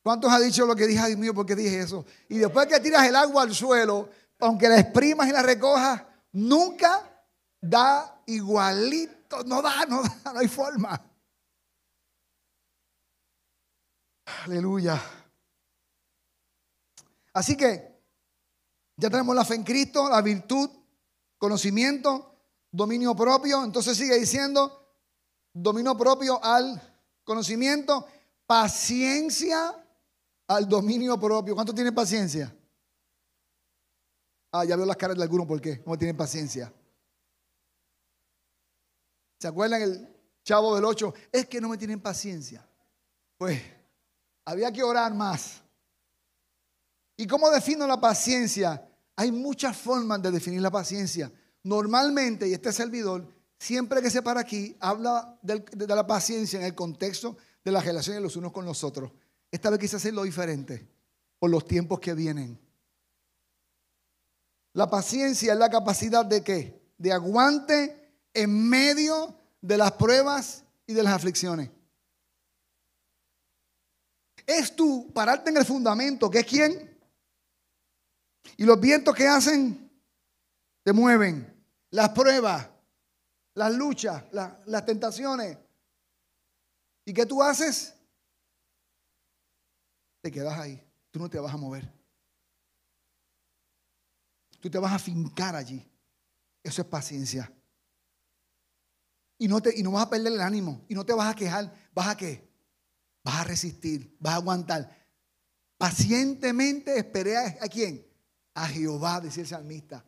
[0.02, 1.06] ¿Cuántos han dicho lo que dije?
[1.06, 2.04] Dios mío, ¿por qué dije eso?
[2.28, 7.26] Y después que tiras el agua al suelo, aunque la exprimas y la recojas, nunca
[7.60, 9.42] da igualito.
[9.44, 11.04] No da, no da, no hay forma.
[14.44, 15.02] Aleluya.
[17.32, 17.87] Así que
[18.98, 20.68] ya tenemos la fe en Cristo, la virtud,
[21.38, 22.34] conocimiento,
[22.70, 23.64] dominio propio.
[23.64, 24.92] Entonces sigue diciendo,
[25.52, 26.82] dominio propio al
[27.24, 28.06] conocimiento,
[28.44, 29.72] paciencia
[30.48, 31.54] al dominio propio.
[31.54, 32.54] ¿Cuánto tiene paciencia?
[34.50, 35.80] Ah, ya veo las caras de algunos, ¿por qué?
[35.82, 36.72] ¿Cómo tienen paciencia?
[39.38, 42.66] ¿Se acuerdan el chavo del 8, es que no me tienen paciencia.
[43.36, 43.62] Pues
[44.46, 45.60] había que orar más.
[47.18, 48.87] ¿Y cómo defino la paciencia?
[49.18, 51.32] Hay muchas formas de definir la paciencia.
[51.64, 53.26] Normalmente, y este servidor,
[53.58, 58.22] siempre que se para aquí, habla de, la paciencia en el contexto de las relaciones
[58.22, 59.10] los unos con los otros.
[59.50, 60.88] Esta vez quise hacerlo diferente
[61.40, 62.60] por los tiempos que vienen.
[64.74, 66.80] La paciencia es la capacidad de qué?
[66.96, 71.70] De aguante en medio de las pruebas y de las aflicciones.
[74.46, 76.97] Es tú pararte en el fundamento, que es quién.
[78.56, 79.90] Y los vientos que hacen,
[80.82, 81.54] te mueven.
[81.90, 82.68] Las pruebas,
[83.54, 85.58] las luchas, las tentaciones.
[87.04, 87.94] ¿Y qué tú haces?
[90.20, 90.82] Te quedas ahí.
[91.10, 91.90] Tú no te vas a mover.
[94.60, 95.86] Tú te vas a fincar allí.
[96.62, 97.52] Eso es paciencia.
[99.38, 100.84] Y no, te, y no vas a perder el ánimo.
[100.88, 101.72] Y no te vas a quejar.
[101.94, 102.50] ¿Vas a qué?
[103.22, 104.16] Vas a resistir.
[104.18, 105.06] Vas a aguantar.
[105.76, 108.07] Pacientemente esperé a, a quién?
[108.60, 110.04] A Jehová, decía el salmista.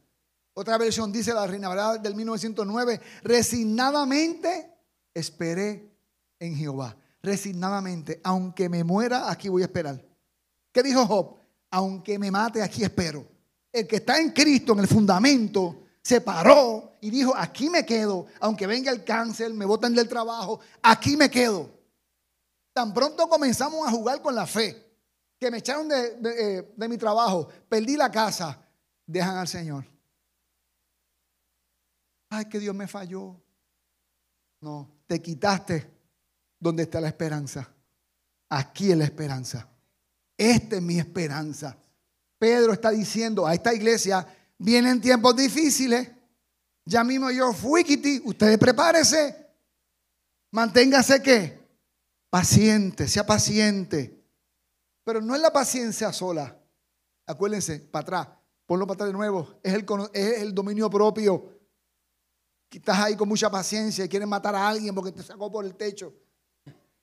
[0.54, 2.00] Otra versión dice la Reina ¿verdad?
[2.00, 3.00] del 1909.
[3.22, 4.74] Resignadamente
[5.14, 5.88] esperé
[6.38, 6.96] en Jehová.
[7.22, 8.20] Resignadamente.
[8.24, 10.04] Aunque me muera, aquí voy a esperar.
[10.72, 11.36] ¿Qué dijo Job?
[11.70, 13.24] Aunque me mate, aquí espero.
[13.72, 18.26] El que está en Cristo, en el fundamento, se paró y dijo, aquí me quedo,
[18.40, 21.70] aunque venga el cáncer, me botan del trabajo, aquí me quedo.
[22.72, 24.89] Tan pronto comenzamos a jugar con la fe,
[25.40, 28.62] que me echaron de, eh, mi trabajo, perdí la casa,
[29.06, 29.86] dejan al Señor.
[32.28, 33.40] Ay, que Dios me falló.
[34.60, 35.90] No, te quitaste
[36.58, 37.72] donde está la esperanza.
[38.50, 39.66] Aquí es la esperanza.
[40.36, 41.76] Esta es mi esperanza.
[42.38, 44.26] Pedro está diciendo a esta iglesia,
[44.58, 46.10] vienen tiempos difíciles.
[46.84, 48.22] Ya mismo yo fui, Kitty.
[48.24, 49.48] Ustedes prepárense.
[50.50, 51.58] Manténgase que
[52.28, 54.19] paciente, sea paciente.
[55.04, 56.56] Pero no es la paciencia sola.
[57.26, 58.28] Acuérdense, para atrás,
[58.66, 59.60] ponlo para atrás de nuevo.
[59.62, 61.60] Es el, es el dominio propio.
[62.70, 65.74] Estás ahí con mucha paciencia y quieres matar a alguien porque te sacó por el
[65.74, 66.14] techo.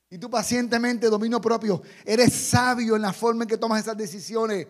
[0.10, 4.68] Y tú pacientemente, dominio propio, eres sabio en la forma en que tomas esas decisiones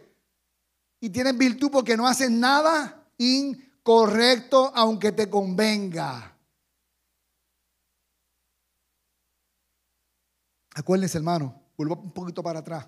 [1.00, 6.36] y tienes virtud porque no haces nada incorrecto aunque te convenga.
[10.74, 12.88] Acuérdense, hermano, vuelvo un poquito para atrás.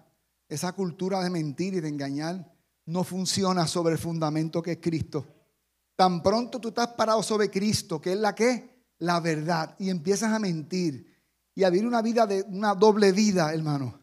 [0.50, 2.52] Esa cultura de mentir y de engañar
[2.88, 5.28] no funciona sobre el fundamento que es Cristo.
[5.96, 10.34] Tan pronto tú estás parado sobre Cristo, que es la que, la verdad, y empiezas
[10.34, 11.16] a mentir
[11.54, 14.00] y a vivir una vida de una doble vida, hermano.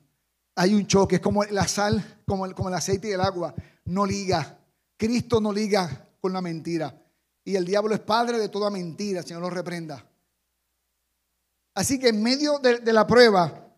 [0.54, 3.54] Hay un choque, es como la sal, como el, como el aceite y el agua
[3.86, 4.58] no liga.
[4.96, 7.02] Cristo no liga con la mentira.
[7.44, 10.06] Y el diablo es padre de toda mentira, Señor lo reprenda.
[11.74, 13.68] Así que en medio de, de la prueba,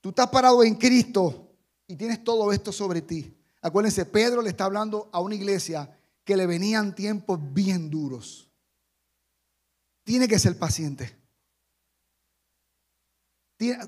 [0.00, 1.51] tú estás parado en Cristo
[1.86, 3.36] y tienes todo esto sobre ti.
[3.60, 5.90] Acuérdense, Pedro le está hablando a una iglesia
[6.24, 8.48] que le venían tiempos bien duros.
[10.04, 11.22] Tiene que ser paciente.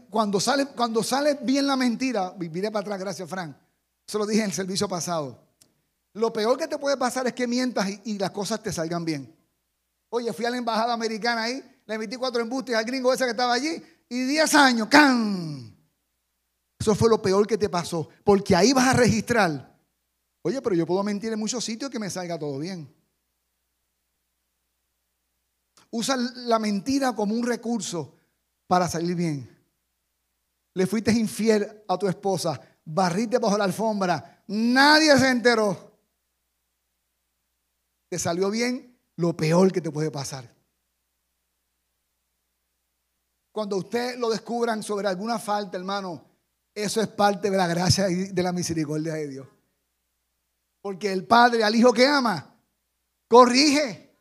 [0.08, 3.56] Cuando sale, cuando sale bien la mentira, viviré para atrás, gracias Frank.
[4.06, 5.44] Eso lo dije en el servicio pasado.
[6.12, 9.34] Lo peor que te puede pasar es que mientas y, las cosas te salgan bien.
[10.10, 13.32] Oye, fui a la embajada americana ahí, le emití cuatro embustes al gringo ese que
[13.32, 15.73] estaba allí y diez años, ¡can!
[16.78, 19.74] Eso fue lo peor que te pasó, porque ahí vas a registrar.
[20.42, 22.92] Oye, pero yo puedo mentir en muchos sitios que me salga todo bien.
[25.90, 28.16] Usa la mentira como un recurso
[28.66, 29.48] para salir bien.
[30.74, 35.94] Le fuiste infiel a tu esposa, barriste bajo la alfombra, nadie se enteró
[38.14, 40.48] te salió bien, lo peor que te puede pasar.
[43.50, 46.24] Cuando usted lo descubran sobre alguna falta, hermano,
[46.74, 49.48] eso es parte de la gracia y de la misericordia de Dios.
[50.80, 52.58] Porque el Padre al Hijo que ama,
[53.28, 54.12] corrige.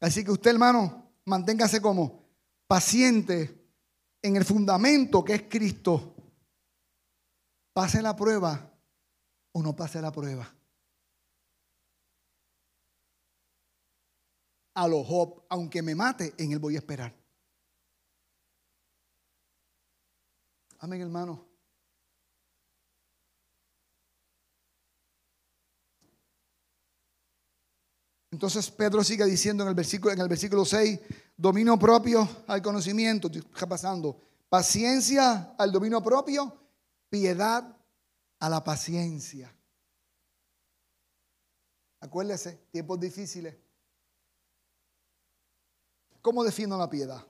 [0.00, 2.24] Así que usted, hermano, manténgase como
[2.66, 3.60] paciente
[4.22, 6.14] en el fundamento que es Cristo
[7.72, 8.70] pase la prueba
[9.52, 10.52] o no pase la prueba.
[14.74, 17.14] A los Job, aunque me mate, en él voy a esperar.
[20.78, 21.50] Amén, hermano.
[28.30, 31.00] Entonces Pedro sigue diciendo en el versículo, en el versículo 6,
[31.36, 36.56] dominio propio al conocimiento, está pasando, paciencia al dominio propio
[37.10, 37.76] piedad
[38.38, 39.54] a la paciencia.
[42.00, 43.54] Acuérdese, tiempos difíciles,
[46.22, 47.26] ¿Cómo defino la piedad?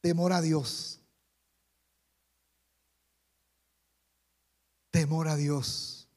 [0.00, 1.00] Temor a Dios.
[4.90, 6.08] Temor a Dios.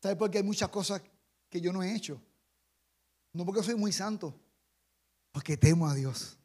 [0.00, 1.02] ¿Sabe por qué hay muchas cosas
[1.48, 2.20] que yo no he hecho?
[3.32, 4.34] No porque soy muy santo,
[5.30, 6.36] porque temo a Dios.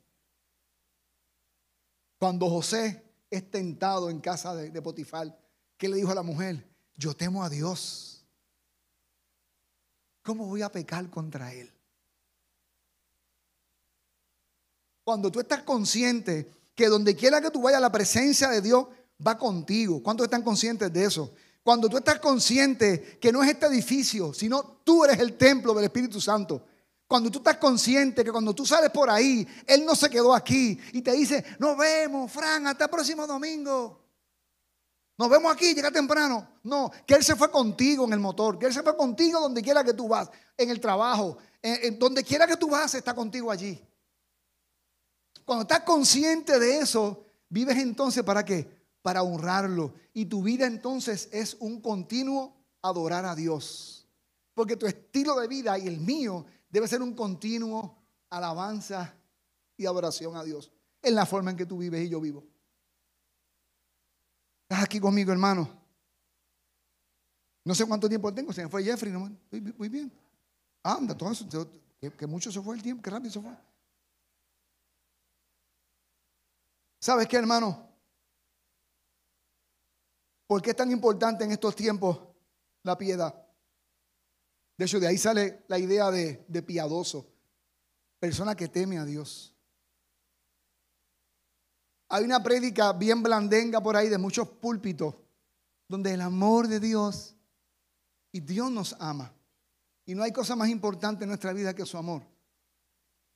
[2.20, 5.38] Cuando José es tentado en casa de, de Potifar,
[5.78, 6.68] ¿qué le dijo a la mujer?
[6.96, 8.26] Yo temo a Dios.
[10.24, 11.77] ¿Cómo voy a pecar contra Él?
[15.08, 18.88] Cuando tú estás consciente que donde quiera que tú vayas, la presencia de Dios
[19.26, 20.04] va contigo.
[20.04, 21.34] ¿Cuántos están conscientes de eso?
[21.64, 25.86] Cuando tú estás consciente que no es este edificio, sino tú eres el templo del
[25.86, 26.62] Espíritu Santo.
[27.08, 30.78] Cuando tú estás consciente que cuando tú sales por ahí, Él no se quedó aquí
[30.92, 34.04] y te dice, nos vemos, Fran, hasta el próximo domingo.
[35.18, 36.50] Nos vemos aquí, llega temprano.
[36.64, 39.62] No, que Él se fue contigo en el motor, que Él se fue contigo donde
[39.62, 41.38] quiera que tú vas, en el trabajo,
[41.98, 43.87] donde quiera que tú vas, está contigo allí.
[45.48, 48.70] Cuando estás consciente de eso, vives entonces para qué?
[49.02, 49.94] Para honrarlo.
[50.14, 54.06] Y tu vida entonces es un continuo adorar a Dios.
[54.54, 57.96] Porque tu estilo de vida y el mío debe ser un continuo
[58.30, 59.16] alabanza
[59.78, 60.70] y adoración a Dios
[61.02, 62.44] en la forma en que tú vives y yo vivo.
[64.64, 65.70] ¿Estás aquí conmigo, hermano?
[67.64, 70.12] No sé cuánto tiempo tengo, se me fue Jeffrey, muy, bien.
[70.84, 71.48] Anda, todo eso,
[72.18, 73.54] que, mucho se fue el tiempo, que rápido se fue.
[77.00, 77.88] ¿Sabes qué, hermano?
[80.48, 82.20] ¿Por qué es tan importante en estos tiempos
[82.84, 83.48] la piedad?
[84.78, 87.28] De hecho, de ahí sale la idea de, piadoso,
[88.20, 89.54] persona que teme a Dios.
[92.10, 95.16] Hay una prédica bien blandenga por ahí de muchos púlpitos,
[95.90, 97.36] donde el amor de Dios
[98.32, 99.34] y Dios nos ama.
[100.06, 102.24] Y no hay cosa más importante en nuestra vida que su amor.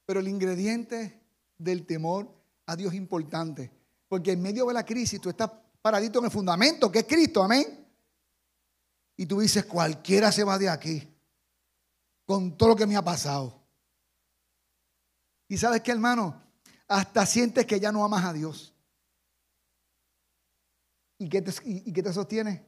[0.06, 1.22] Pero el ingrediente
[1.58, 2.41] del temor
[2.72, 3.72] a Dios importante.
[4.08, 7.44] Porque en medio de la crisis tú estás paradito en el fundamento, que es Cristo,
[7.44, 7.86] amén.
[9.18, 11.08] Y tú dices, cualquiera se va de aquí
[12.26, 13.62] con todo lo que me ha pasado.
[15.48, 16.42] Y sabes qué, hermano,
[16.88, 18.74] hasta sientes que ya no amas a Dios.
[21.18, 22.66] ¿Y qué te, y, qué te sostiene?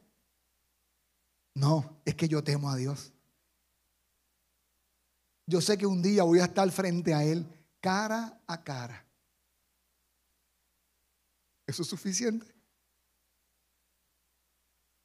[1.56, 3.14] No, es que yo temo a Dios.
[5.46, 7.48] Yo sé que un día voy a estar frente a Él
[7.80, 9.03] cara a cara.
[11.66, 12.46] ¿Eso es suficiente?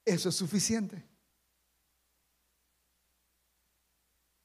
[0.05, 1.07] Eso es suficiente.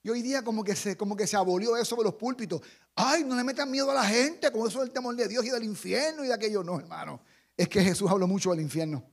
[0.04, 2.62] Y hoy día como que se, como que se abolió eso de los púlpitos.
[2.94, 5.50] Ay, no le metan miedo a la gente, como eso del temor de Dios y
[5.50, 6.64] del infierno y de aquello.
[6.64, 7.22] No, hermano.
[7.56, 9.10] Es que Jesús habló mucho del infierno.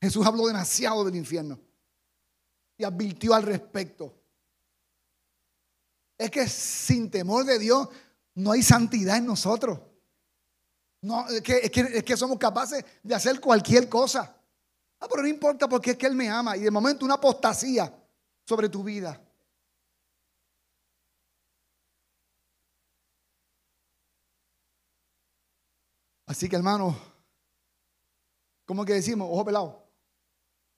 [0.00, 1.60] Jesús habló demasiado del infierno.
[2.76, 4.20] Y advirtió al respecto.
[6.18, 7.88] Es que sin temor de Dios
[8.34, 9.78] no hay santidad en nosotros.
[11.02, 11.70] No, es que,
[12.04, 14.36] que somos capaces de hacer cualquier cosa.
[15.00, 16.56] Ah, pero no importa porque es que Él me ama.
[16.56, 17.92] Y de momento una apostasía
[18.46, 19.18] sobre tu vida.
[26.26, 26.96] Así que hermano,
[28.64, 29.28] ¿cómo que decimos?
[29.30, 29.84] Ojo pelado.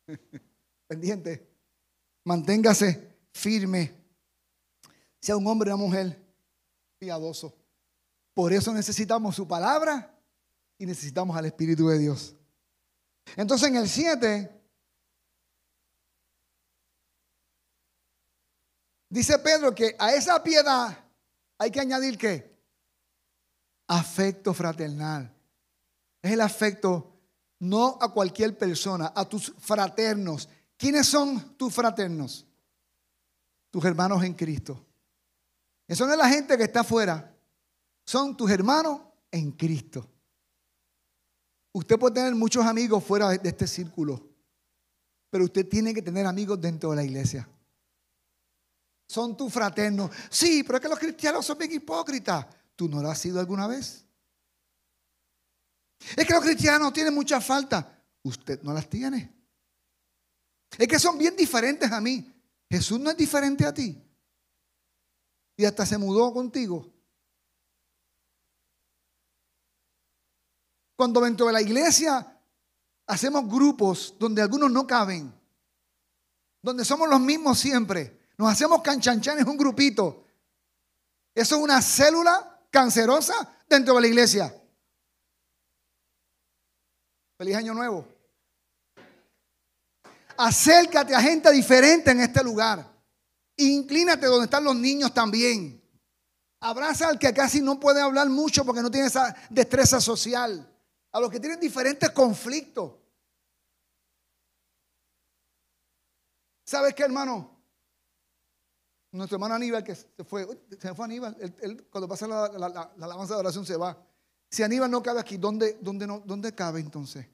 [0.87, 1.47] Pendiente.
[2.25, 3.93] Manténgase firme.
[5.21, 6.19] Sea un hombre o una mujer
[6.99, 7.62] piadoso.
[8.35, 10.19] Por eso necesitamos su palabra
[10.79, 12.35] y necesitamos al Espíritu de Dios.
[13.37, 14.61] Entonces en el 7
[19.09, 20.99] dice Pedro que a esa piedad
[21.59, 22.53] hay que añadir qué?
[23.87, 25.33] Afecto fraternal
[26.23, 27.09] es el afecto
[27.59, 30.49] no a cualquier persona, a tus fraternos.
[30.77, 32.47] ¿Quiénes son tus fraternos?
[33.71, 34.85] Tus hermanos en Cristo.
[35.87, 37.32] Eso no es la gente que está afuera,
[38.05, 40.09] son tus hermanos en Cristo.
[41.73, 44.23] Usted puede tener muchos amigos fuera de este círculo,
[45.31, 47.49] pero usted tiene que tener amigos dentro de la iglesia.
[49.09, 50.11] Son tus fraternos.
[50.31, 52.47] Sí, pero es que los cristianos son bien hipócritas.
[52.77, 54.07] ¿Tú no lo has sido alguna vez?
[56.17, 57.87] Es que los cristianos tienen muchas faltas.
[58.23, 59.33] Usted no las tiene.
[60.79, 62.33] Es que son bien diferentes a mí.
[62.71, 64.03] Jesús no es diferente a ti.
[65.57, 66.91] Y hasta se mudó contigo.
[71.03, 72.25] Cuando dentro de la iglesia
[73.09, 75.35] hacemos grupos donde algunos no caben,
[76.63, 80.25] donde somos los mismos siempre, nos hacemos canchanchanes un grupito.
[81.35, 83.35] Eso es una célula cancerosa
[83.69, 84.55] dentro de la iglesia.
[87.37, 88.07] Feliz año nuevo.
[90.37, 92.89] Acércate a gente diferente en este lugar.
[93.57, 95.83] Inclínate donde están los niños también.
[96.61, 100.69] Abraza al que casi no puede hablar mucho porque no tiene esa destreza social.
[101.13, 102.93] A los que tienen diferentes conflictos.
[106.65, 107.53] ¿Sabes qué, hermano?
[109.13, 110.49] Nuestro hermano Aníbal, que se fue,
[110.81, 112.47] se fue Aníbal, él, cuando pasa la,
[112.99, 114.03] alabanza de oración se va.
[114.51, 117.27] Si Aníbal no cabe aquí, ¿dónde, dónde, no, ¿dónde cabe entonces?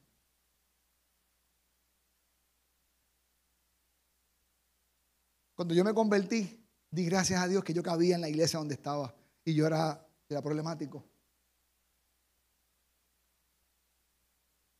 [5.55, 8.75] Cuando yo me convertí, di gracias a Dios que yo cabía en la iglesia donde
[8.75, 9.15] estaba
[9.45, 11.05] y yo era, era problemático.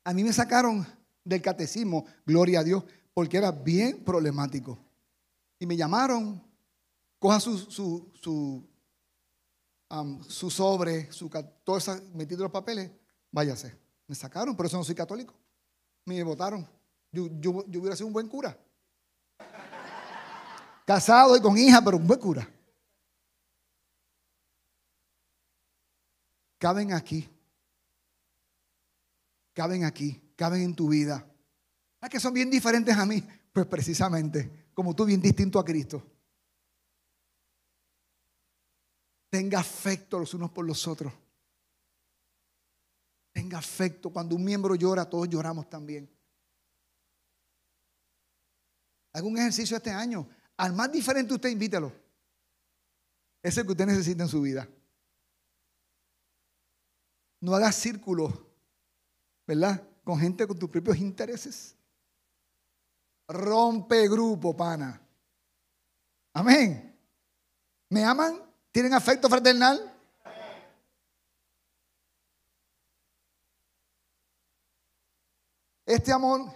[0.09, 0.87] A mí me sacaron
[1.23, 2.83] del catecismo, gloria a Dios,
[3.13, 4.79] porque era bien problemático.
[5.59, 6.43] Y me llamaron,
[7.19, 8.67] coja su, su, su,
[10.27, 11.29] su sobre, su,
[11.63, 12.91] todo eso metido los papeles,
[13.31, 13.77] váyase.
[14.07, 15.35] Me sacaron, por eso no soy católico.
[16.07, 16.67] Me votaron.
[17.13, 18.59] Yo, yo, yo hubiera sido un buen cura.
[20.87, 22.49] Casado y con hija, pero un buen cura.
[26.59, 27.29] Caben aquí
[29.59, 31.29] caben aquí, caben en tu vida.
[32.01, 33.21] ¿A que son bien diferentes a mí?
[33.53, 36.01] Pues precisamente, como tú bien distinto a Cristo.
[39.29, 41.13] Tenga afecto los unos por los otros.
[43.33, 44.11] Tenga afecto.
[44.11, 46.09] Cuando un miembro llora, todos lloramos también.
[49.13, 50.29] Haga un ejercicio este año.
[50.57, 51.93] Al más diferente usted invítelo.
[53.43, 54.69] Ese que usted necesita en su vida.
[57.41, 58.48] No haga círculos
[59.49, 59.83] ¿verdad?
[60.05, 61.75] Con gente con tus propios intereses.
[63.27, 65.01] Rompe grupo, pana.
[66.35, 66.95] Amén.
[67.89, 68.43] ¿Me aman?
[68.71, 69.95] ¿Tienen afecto fraternal?
[75.87, 76.53] Este amor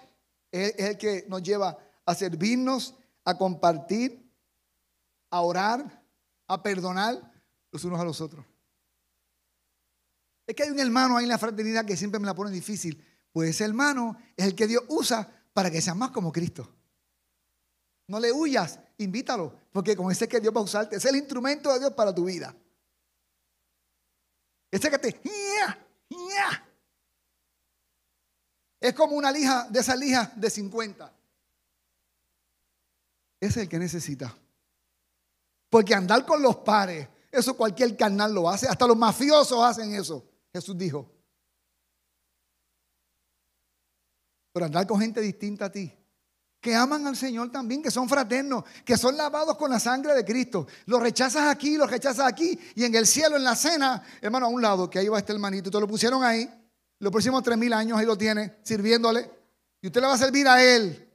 [0.51, 4.31] es el que nos lleva a servirnos, a compartir,
[5.31, 6.05] a orar,
[6.47, 7.33] a perdonar
[7.71, 8.45] los unos a los otros.
[10.53, 13.03] Es que hay un hermano ahí en la fraternidad que siempre me la pone difícil.
[13.33, 16.71] Pues ese hermano es el que Dios usa para que seas más como Cristo.
[18.07, 21.73] No le huyas, invítalo, porque con ese que Dios va a usarte, es el instrumento
[21.73, 22.55] de Dios para tu vida.
[24.71, 25.23] Ese que te...
[28.79, 31.15] Es como una lija, de esas lijas de 50.
[33.41, 34.37] Ese es el que necesita.
[35.71, 40.29] Porque andar con los pares, eso cualquier carnal lo hace, hasta los mafiosos hacen eso.
[40.53, 41.11] Jesús dijo.
[44.53, 45.91] Pero andar con gente distinta a ti,
[46.61, 50.25] que aman al Señor también, que son fraternos, que son lavados con la sangre de
[50.25, 50.67] Cristo.
[50.87, 54.49] Los rechazas aquí, los rechazas aquí, y en el cielo, en la cena, hermano, a
[54.51, 56.49] un lado, que ahí va este hermanito, te lo pusieron ahí,
[56.99, 59.31] lo pusimos tres mil años, ahí lo tiene, sirviéndole,
[59.81, 61.09] y usted le va a servir a él.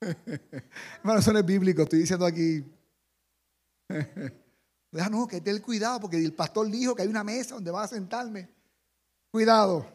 [0.98, 2.62] hermano, eso no es bíblico, estoy diciendo aquí.
[5.00, 7.82] Ah, no, que el cuidado, porque el pastor dijo que hay una mesa donde va
[7.82, 8.48] a sentarme.
[9.30, 9.86] Cuidado.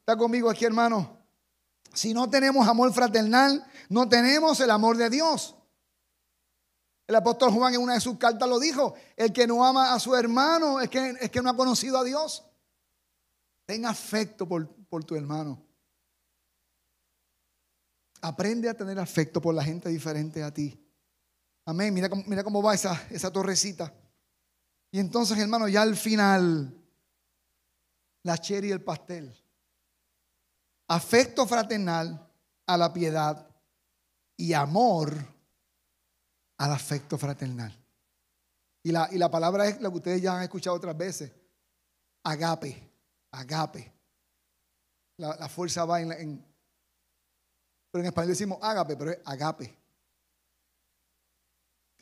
[0.00, 1.18] Está conmigo aquí, hermano.
[1.94, 5.54] Si no tenemos amor fraternal, no tenemos el amor de Dios.
[7.06, 9.98] El apóstol Juan en una de sus cartas lo dijo, el que no ama a
[9.98, 12.44] su hermano es que, es que no ha conocido a Dios.
[13.66, 15.60] Ten afecto por, por tu hermano.
[18.20, 20.76] Aprende a tener afecto por la gente diferente a ti.
[21.64, 21.94] Amén.
[21.94, 23.92] Mira, mira cómo va esa, esa torrecita.
[24.92, 26.74] Y entonces, hermano, ya al final,
[28.22, 29.34] la cherry y el pastel.
[30.88, 32.28] Afecto fraternal
[32.66, 33.48] a la piedad
[34.36, 35.14] y amor
[36.58, 37.76] al afecto fraternal.
[38.82, 41.30] Y la, y la palabra es la que ustedes ya han escuchado otras veces.
[42.24, 42.90] Agape,
[43.30, 43.92] agape.
[45.18, 46.46] La, fuerza va en, en,
[47.90, 49.78] Pero en español decimos agape, pero es agape.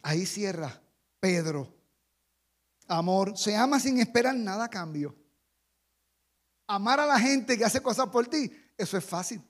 [0.03, 0.81] Ahí cierra
[1.19, 1.78] Pedro
[2.89, 5.15] Amor, se ama sin esperar nada a cambio.
[6.67, 9.43] Amar a la gente que hace cosas por ti, eso es fácil.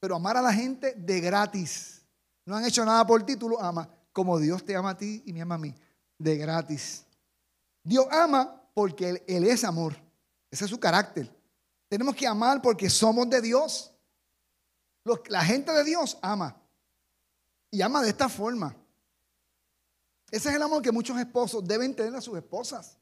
[0.00, 2.02] Pero amar a la gente de gratis.
[2.46, 3.86] No han hecho nada por ti, tú lo amas.
[4.12, 5.74] Como Dios te ama a ti y me ama a mí.
[6.18, 7.04] De gratis.
[7.82, 9.94] Dios ama porque Él, él es amor.
[10.50, 11.30] Ese es su carácter.
[11.88, 13.92] Tenemos que amar porque somos de Dios.
[15.28, 16.56] La gente de Dios ama.
[17.70, 18.74] Y ama de esta forma.
[20.30, 22.98] Ese es el amor que muchos esposos deben tener a sus esposas.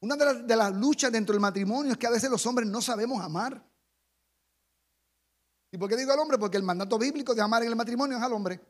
[0.00, 3.22] Una de las, luchas dentro del matrimonio es que a veces los hombres no sabemos
[3.22, 3.64] amar.
[5.72, 6.36] ¿Y por qué digo al hombre?
[6.36, 8.60] Porque el mandato bíblico de amar en el matrimonio es al hombre.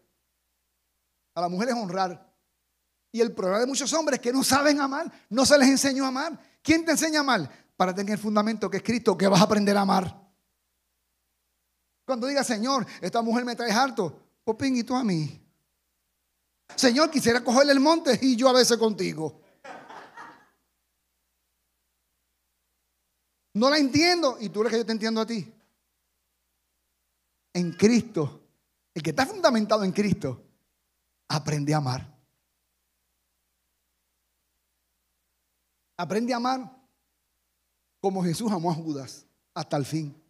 [1.35, 2.33] A la mujer es honrar.
[3.11, 6.05] Y el problema de muchos hombres es que no saben amar, no se les enseñó
[6.05, 6.39] a amar.
[6.63, 7.51] ¿Quién te enseña a amar?
[7.77, 10.25] Para tener el fundamento que es Cristo, que vas a aprender a amar.
[12.05, 15.41] Cuando diga, Señor, esta mujer me trae harto, Popín, ¿y tú a mí?
[16.77, 19.41] Señor, quisiera cogerle el monte y yo a veces contigo.
[23.55, 25.51] No la entiendo y tú eres que yo te entiendo a ti.
[27.53, 28.43] En Cristo,
[28.93, 30.43] el que está fundamentado en Cristo,
[31.29, 32.13] aprende a amar.
[35.97, 36.85] Aprende a amar
[38.01, 39.25] como Jesús amó a Judas
[39.55, 40.24] hasta el fin.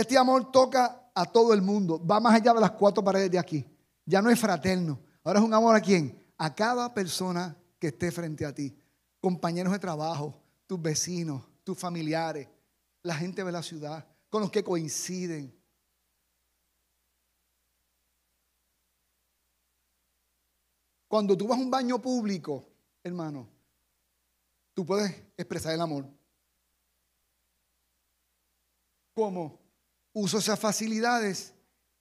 [0.00, 3.38] Este amor toca a todo el mundo, va más allá de las cuatro paredes de
[3.38, 3.66] aquí.
[4.06, 4.98] Ya no es fraterno.
[5.22, 6.18] Ahora es un amor a quién?
[6.38, 8.74] A cada persona que esté frente a ti.
[9.20, 12.48] Compañeros de trabajo, tus vecinos, tus familiares,
[13.02, 15.54] la gente de la ciudad, con los que coinciden.
[21.08, 22.64] Cuando tú vas a un baño público,
[23.04, 23.46] hermano,
[24.72, 26.06] tú puedes expresar el amor.
[29.12, 29.59] ¿Cómo?
[30.12, 31.54] Uso esas facilidades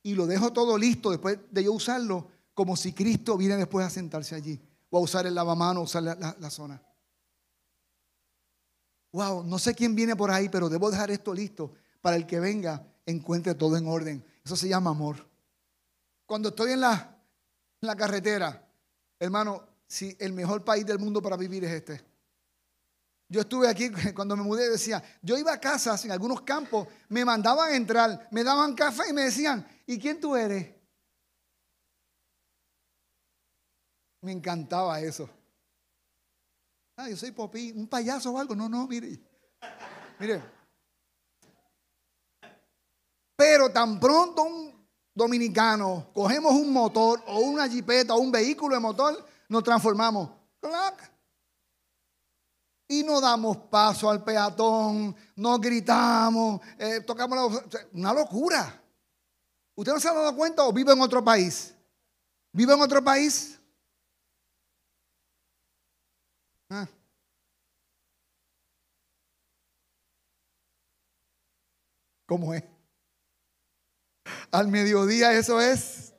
[0.03, 3.89] y lo dejo todo listo después de yo usarlo, como si Cristo viene después a
[3.89, 6.81] sentarse allí, o a usar el lavamano, o usar la, la zona.
[9.11, 12.39] Wow, no sé quién viene por ahí, pero debo dejar esto listo para el que
[12.39, 14.23] venga encuentre todo en orden.
[14.43, 15.27] Eso se llama amor.
[16.25, 17.17] Cuando estoy en la,
[17.81, 18.67] en la carretera,
[19.19, 22.08] hermano, si el mejor país del mundo para vivir es este.
[23.29, 27.23] Yo estuve aquí cuando me mudé, decía, yo iba a casas en algunos campos, me
[27.23, 30.75] mandaban entrar, me daban café y me decían, ¿y quién tú eres?
[34.21, 35.29] Me encantaba eso.
[36.97, 38.53] Ah, yo soy Popí, un payaso o algo.
[38.55, 39.17] No, no, mire.
[40.19, 40.43] Mire.
[43.37, 48.81] Pero tan pronto un dominicano cogemos un motor o una jipeta o un vehículo de
[48.81, 50.29] motor, nos transformamos.
[50.59, 51.18] ¡Clac!
[52.91, 58.83] Y no damos paso al peatón, no gritamos, eh, tocamos la, una locura.
[59.75, 61.75] ¿Usted no se ha dado cuenta o vive en otro país?
[62.51, 63.59] ¿Vive en otro país?
[66.71, 66.87] Ah.
[72.25, 72.63] ¿Cómo es?
[74.51, 76.11] Al mediodía eso es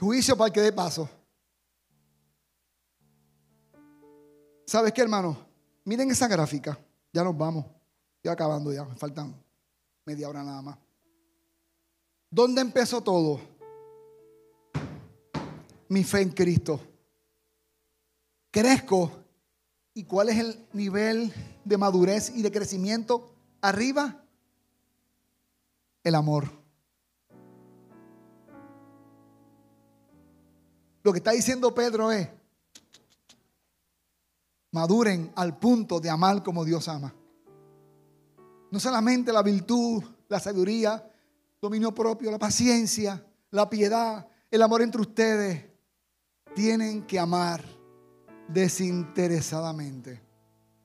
[0.00, 1.10] juicio para el que dé paso.
[4.66, 5.38] ¿Sabes qué, hermano?
[5.84, 6.76] Miren esa gráfica.
[7.12, 7.64] Ya nos vamos.
[8.16, 8.84] Estoy acabando ya.
[8.84, 9.32] Me faltan
[10.04, 10.76] media hora nada más.
[12.28, 13.40] ¿Dónde empezó todo?
[15.88, 16.80] Mi fe en Cristo.
[18.50, 19.12] Crezco.
[19.94, 21.32] ¿Y cuál es el nivel
[21.64, 23.32] de madurez y de crecimiento?
[23.62, 24.24] Arriba,
[26.02, 26.50] el amor.
[31.02, 32.28] Lo que está diciendo Pedro es,
[34.76, 37.14] maduren al punto de amar como Dios ama.
[38.70, 41.02] No solamente la virtud, la sabiduría,
[41.62, 45.64] dominio propio, la paciencia, la piedad, el amor entre ustedes.
[46.54, 47.64] Tienen que amar
[48.48, 50.22] desinteresadamente.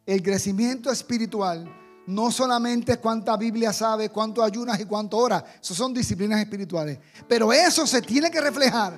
[0.06, 1.70] El crecimiento espiritual
[2.08, 5.44] no solamente es cuánta Biblia sabe, cuánto ayunas y cuánto oras.
[5.62, 6.98] Eso son disciplinas espirituales.
[7.28, 8.98] Pero eso se tiene que reflejar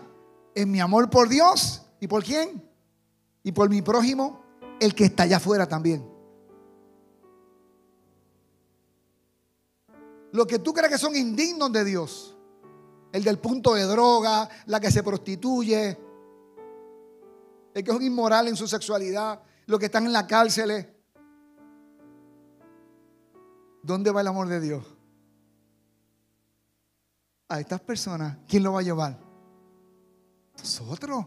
[0.53, 1.81] en mi amor por Dios.
[1.99, 2.63] ¿Y por quién?
[3.41, 4.42] Y por mi prójimo
[4.83, 6.05] el que está allá afuera también.
[10.31, 12.35] Lo que tú crees que son indignos de Dios,
[13.11, 15.97] el del punto de droga, la que se prostituye,
[17.73, 20.89] el que es un inmoral en su sexualidad, los que están en la cárcel.
[23.83, 24.85] ¿Dónde va el amor de Dios?
[27.49, 29.19] A estas personas, ¿quién lo va a llevar?
[30.57, 31.25] Nosotros.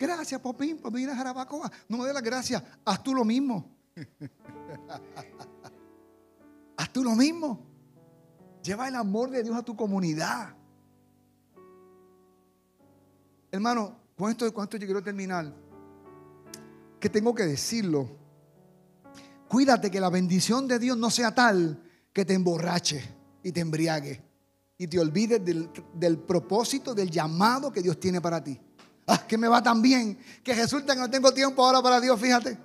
[0.00, 1.70] Gracias, Popín, por venir a Jarabacoa.
[1.86, 2.62] No me dé las gracias.
[2.86, 3.70] Haz tú lo mismo.
[6.78, 7.66] Haz tú lo mismo.
[8.62, 10.56] Lleva el amor de Dios a tu comunidad.
[13.52, 15.52] Hermano, con esto, con esto yo quiero terminar.
[16.98, 18.08] Que tengo que decirlo.
[19.48, 21.78] Cuídate que la bendición de Dios no sea tal
[22.14, 23.04] que te emborrache
[23.42, 24.22] y te embriague
[24.78, 28.58] y te olvides del, del propósito, del llamado que Dios tiene para ti.
[29.12, 32.18] Ah, que me va tan bien, que resulta que no tengo tiempo ahora para Dios,
[32.20, 32.56] fíjate.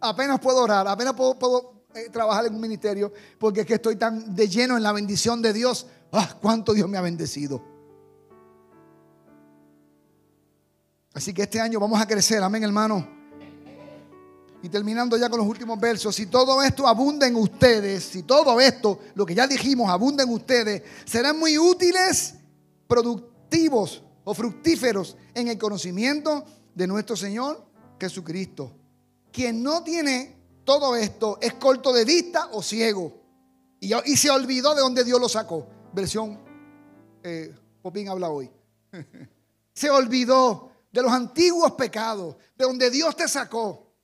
[0.00, 4.34] Apenas puedo orar, apenas puedo, eh, trabajar en un ministerio, porque es que estoy tan
[4.34, 5.86] de lleno en la bendición de Dios.
[6.10, 7.62] Ah, cuánto Dios me ha bendecido.
[11.14, 13.06] Así que este año vamos a crecer, amén, hermano.
[14.64, 18.60] Y terminando ya con los últimos versos, si todo esto abunda en ustedes, si todo
[18.60, 22.34] esto, lo que ya dijimos, abunda en ustedes, serán muy útiles,
[22.88, 27.64] productivos o fructíferos en el conocimiento de nuestro Señor
[27.98, 28.72] Jesucristo.
[29.32, 33.22] Quien no tiene todo esto es corto de vista o ciego.
[33.78, 35.68] Y, y se olvidó de donde Dios lo sacó.
[35.92, 36.40] Versión
[37.22, 38.50] eh, Popín habla hoy.
[39.72, 43.94] se olvidó de los antiguos pecados, de donde Dios te sacó.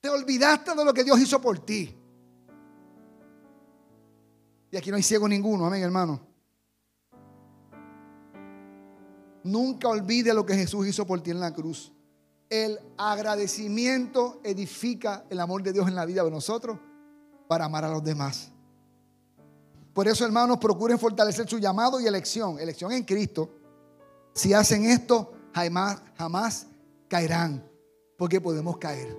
[0.00, 1.96] Te olvidaste de lo que Dios hizo por ti.
[4.70, 6.29] Y aquí no hay ciego ninguno, amén, hermano.
[9.44, 11.92] Nunca olvide lo que Jesús hizo por ti en la cruz.
[12.48, 16.78] El agradecimiento edifica el amor de Dios en la vida de nosotros
[17.48, 18.50] para amar a los demás.
[19.92, 22.58] Por eso, hermanos, procuren fortalecer su llamado y elección.
[22.58, 23.50] Elección en Cristo.
[24.34, 26.66] Si hacen esto, jamás,
[27.08, 27.64] caerán.
[28.16, 29.16] Porque podemos caer.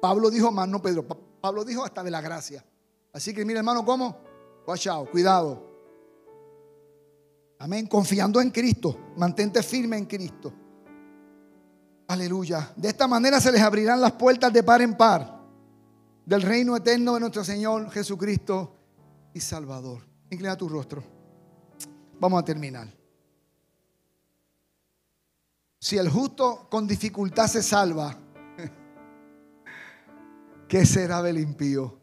[0.00, 1.04] Pablo dijo más, no Pedro.
[1.40, 2.64] Pablo dijo hasta de la gracia.
[3.12, 4.16] Así que, mire, hermano, ¿cómo?
[4.66, 5.73] Watch out, cuidado.
[7.58, 7.86] Amén.
[7.86, 9.12] Confiando en Cristo.
[9.16, 10.52] Mantente firme en Cristo.
[12.08, 12.72] Aleluya.
[12.76, 15.40] De esta manera se les abrirán las puertas de par en par
[16.26, 18.76] del reino eterno de nuestro Señor Jesucristo
[19.32, 20.06] y Salvador.
[20.30, 21.02] Inclina tu rostro.
[22.20, 22.88] Vamos a terminar.
[25.78, 28.16] Si el justo con dificultad se salva,
[30.68, 31.98] ¿qué será del impío?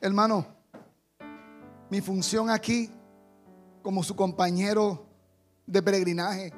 [0.00, 0.53] Hermano,
[1.90, 2.90] mi función aquí
[3.82, 5.06] como su compañero
[5.66, 6.52] de peregrinaje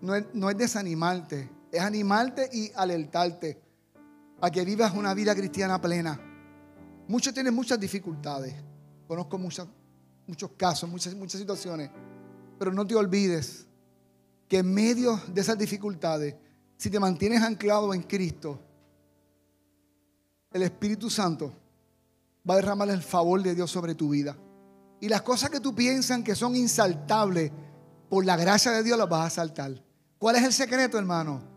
[0.00, 3.60] no es, no es desanimarte, es animarte y alertarte
[4.40, 6.20] a que vivas una vida cristiana plena.
[7.08, 8.54] Muchos tienen muchas dificultades.
[9.06, 11.90] Conozco muchos casos, muchas, muchas situaciones.
[12.58, 13.66] Pero no te olvides
[14.48, 16.34] que en medio de esas dificultades,
[16.76, 18.60] si te mantienes anclado en Cristo,
[20.52, 21.52] el Espíritu Santo
[22.48, 24.36] va a derramar el favor de Dios sobre tu vida.
[25.00, 27.52] Y las cosas que tú piensas que son insaltables,
[28.08, 29.82] por la gracia de Dios las vas a saltar.
[30.18, 31.56] ¿Cuál es el secreto, hermano?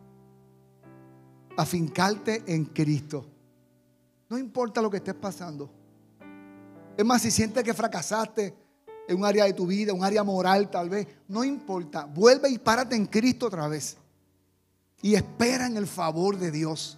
[1.57, 3.25] afincarte en Cristo.
[4.29, 5.69] No importa lo que estés pasando.
[6.95, 8.55] Es más, si sientes que fracasaste
[9.09, 12.05] en un área de tu vida, un área moral tal vez, no importa.
[12.05, 13.97] Vuelve y párate en Cristo otra vez.
[15.01, 16.97] Y espera en el favor de Dios.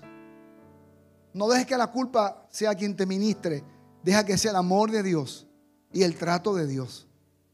[1.34, 3.64] No dejes que la culpa sea quien te ministre.
[4.04, 5.48] Deja que sea el amor de Dios
[5.94, 7.08] y el trato de Dios.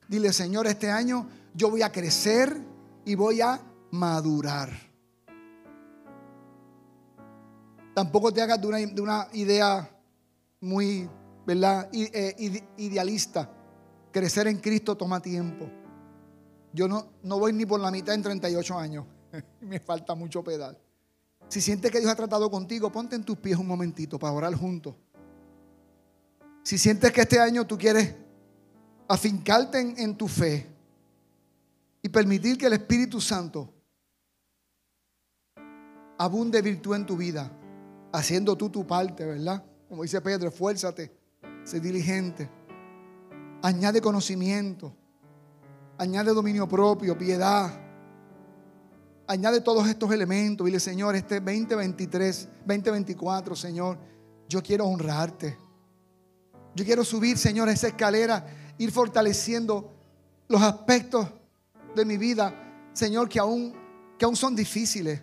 [0.08, 2.62] Dile, Señor, este año yo voy a crecer
[3.06, 3.60] y voy a
[3.92, 4.70] madurar.
[7.94, 9.90] Tampoco te hagas de una, idea
[10.62, 11.10] muy,
[11.46, 11.90] ¿verdad?
[11.92, 13.52] Eh, idealista.
[14.12, 15.68] Crecer en Cristo toma tiempo.
[16.74, 19.06] Yo no, no voy ni por la mitad en 38 años.
[19.62, 20.78] Me falta mucho pedal.
[21.50, 24.54] Si sientes que Dios ha tratado contigo, ponte en tus pies un momentito para orar
[24.54, 24.96] juntos.
[26.62, 28.14] Si sientes que este año tú quieres
[29.08, 30.68] afincarte en, en, tu fe
[32.01, 33.74] y permitir que el Espíritu Santo
[36.18, 37.51] abunde virtud en tu vida,
[38.12, 39.64] haciendo tú tu parte, ¿verdad?
[39.88, 41.12] Como dice Pedro, esfuérzate,
[41.64, 42.49] sé diligente,
[43.62, 44.95] añade conocimiento,
[45.97, 47.72] añade dominio propio, piedad,
[49.28, 50.66] añade todos estos elementos.
[50.66, 53.97] Dile, Señor, este 2023, 2024, Señor,
[54.49, 55.58] yo quiero honrarte.
[56.76, 58.45] Yo quiero subir, Señor, esa escalera,
[58.78, 59.91] ir fortaleciendo
[60.47, 61.28] los aspectos
[61.95, 63.73] de mi vida, Señor, que aún,
[64.17, 65.21] que aún son difíciles.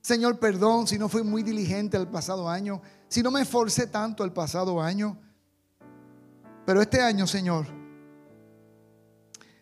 [0.00, 4.24] Señor, perdón si no fui muy diligente el pasado año, si no me esforcé tanto
[4.24, 5.18] el pasado año.
[6.64, 7.66] Pero este año, Señor,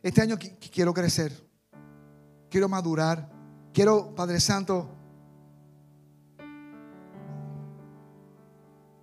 [0.03, 0.38] este año
[0.72, 1.32] quiero crecer,
[2.51, 3.30] quiero madurar,
[3.72, 4.88] quiero, Padre Santo,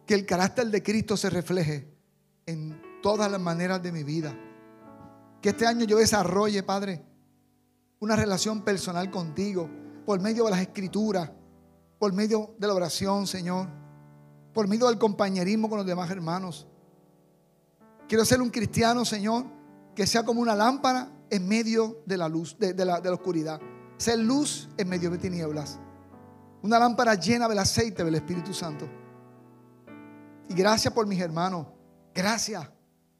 [0.06, 1.96] que el carácter de Cristo se refleje
[2.46, 4.36] en todas las maneras de mi vida.
[5.42, 7.04] Que este año yo desarrolle, Padre,
[8.00, 9.70] una relación personal contigo
[10.06, 11.32] por medio de las escrituras,
[12.00, 13.68] por medio de la oración, Señor,
[14.54, 16.68] por medio del compañerismo con los demás hermanos.
[18.08, 19.46] Quiero ser un cristiano, Señor,
[19.96, 23.60] que sea como una lámpara en medio de la luz, de, la, la oscuridad.
[23.98, 25.80] Ser luz en medio de tinieblas.
[26.64, 28.88] Una lámpara llena del aceite del Espíritu Santo.
[30.50, 31.68] Y gracias por mis hermanos.
[32.14, 32.68] Gracias.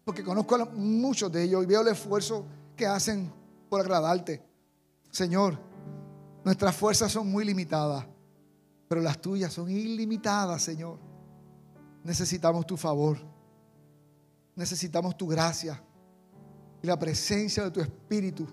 [0.04, 2.46] Porque conozco a muchos de ellos y veo el esfuerzo
[2.76, 3.32] que hacen
[3.70, 4.42] por agradarte.
[5.12, 5.58] Señor,
[6.44, 8.06] Nuestras fuerzas son muy limitadas,
[8.88, 10.98] pero las tuyas son ilimitadas, Señor.
[12.04, 13.18] Necesitamos tu favor.
[14.56, 15.82] Necesitamos tu gracia
[16.82, 18.48] y la presencia de tu Espíritu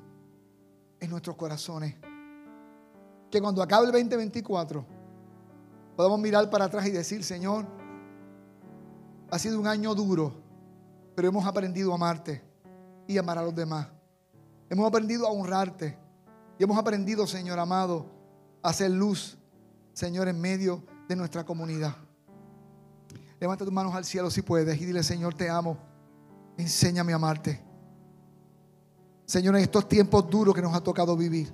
[1.01, 1.97] en nuestros corazones.
[3.31, 4.85] Que cuando acabe el 2024
[5.97, 7.67] podamos mirar para atrás y decir, Señor,
[9.31, 10.35] ha sido un año duro,
[11.19, 12.41] pero hemos aprendido a amarte
[13.09, 13.89] y amar a los demás.
[14.71, 15.99] Hemos aprendido a honrarte
[16.57, 18.07] Y hemos aprendido, Señor amado,
[18.63, 19.37] a hacer luz,
[19.93, 21.97] Señor, en medio de nuestra comunidad.
[23.41, 25.77] Levanta tus manos al cielo si puedes y dile, Señor, te amo.
[26.57, 27.61] Enséñame a amarte.
[29.27, 31.53] Señor, en estos tiempos duros que nos ha tocado vivir,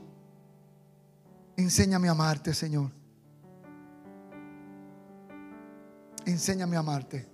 [1.56, 2.90] enséñame a amarte, Señor.
[6.26, 7.33] Enséñame a amarte.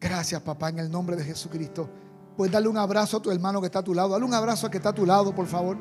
[0.00, 1.88] Gracias, papá, en el nombre de Jesucristo.
[2.36, 4.10] Puedes darle un abrazo a tu hermano que está a tu lado.
[4.10, 5.76] Dale un abrazo al que está a tu lado, por favor.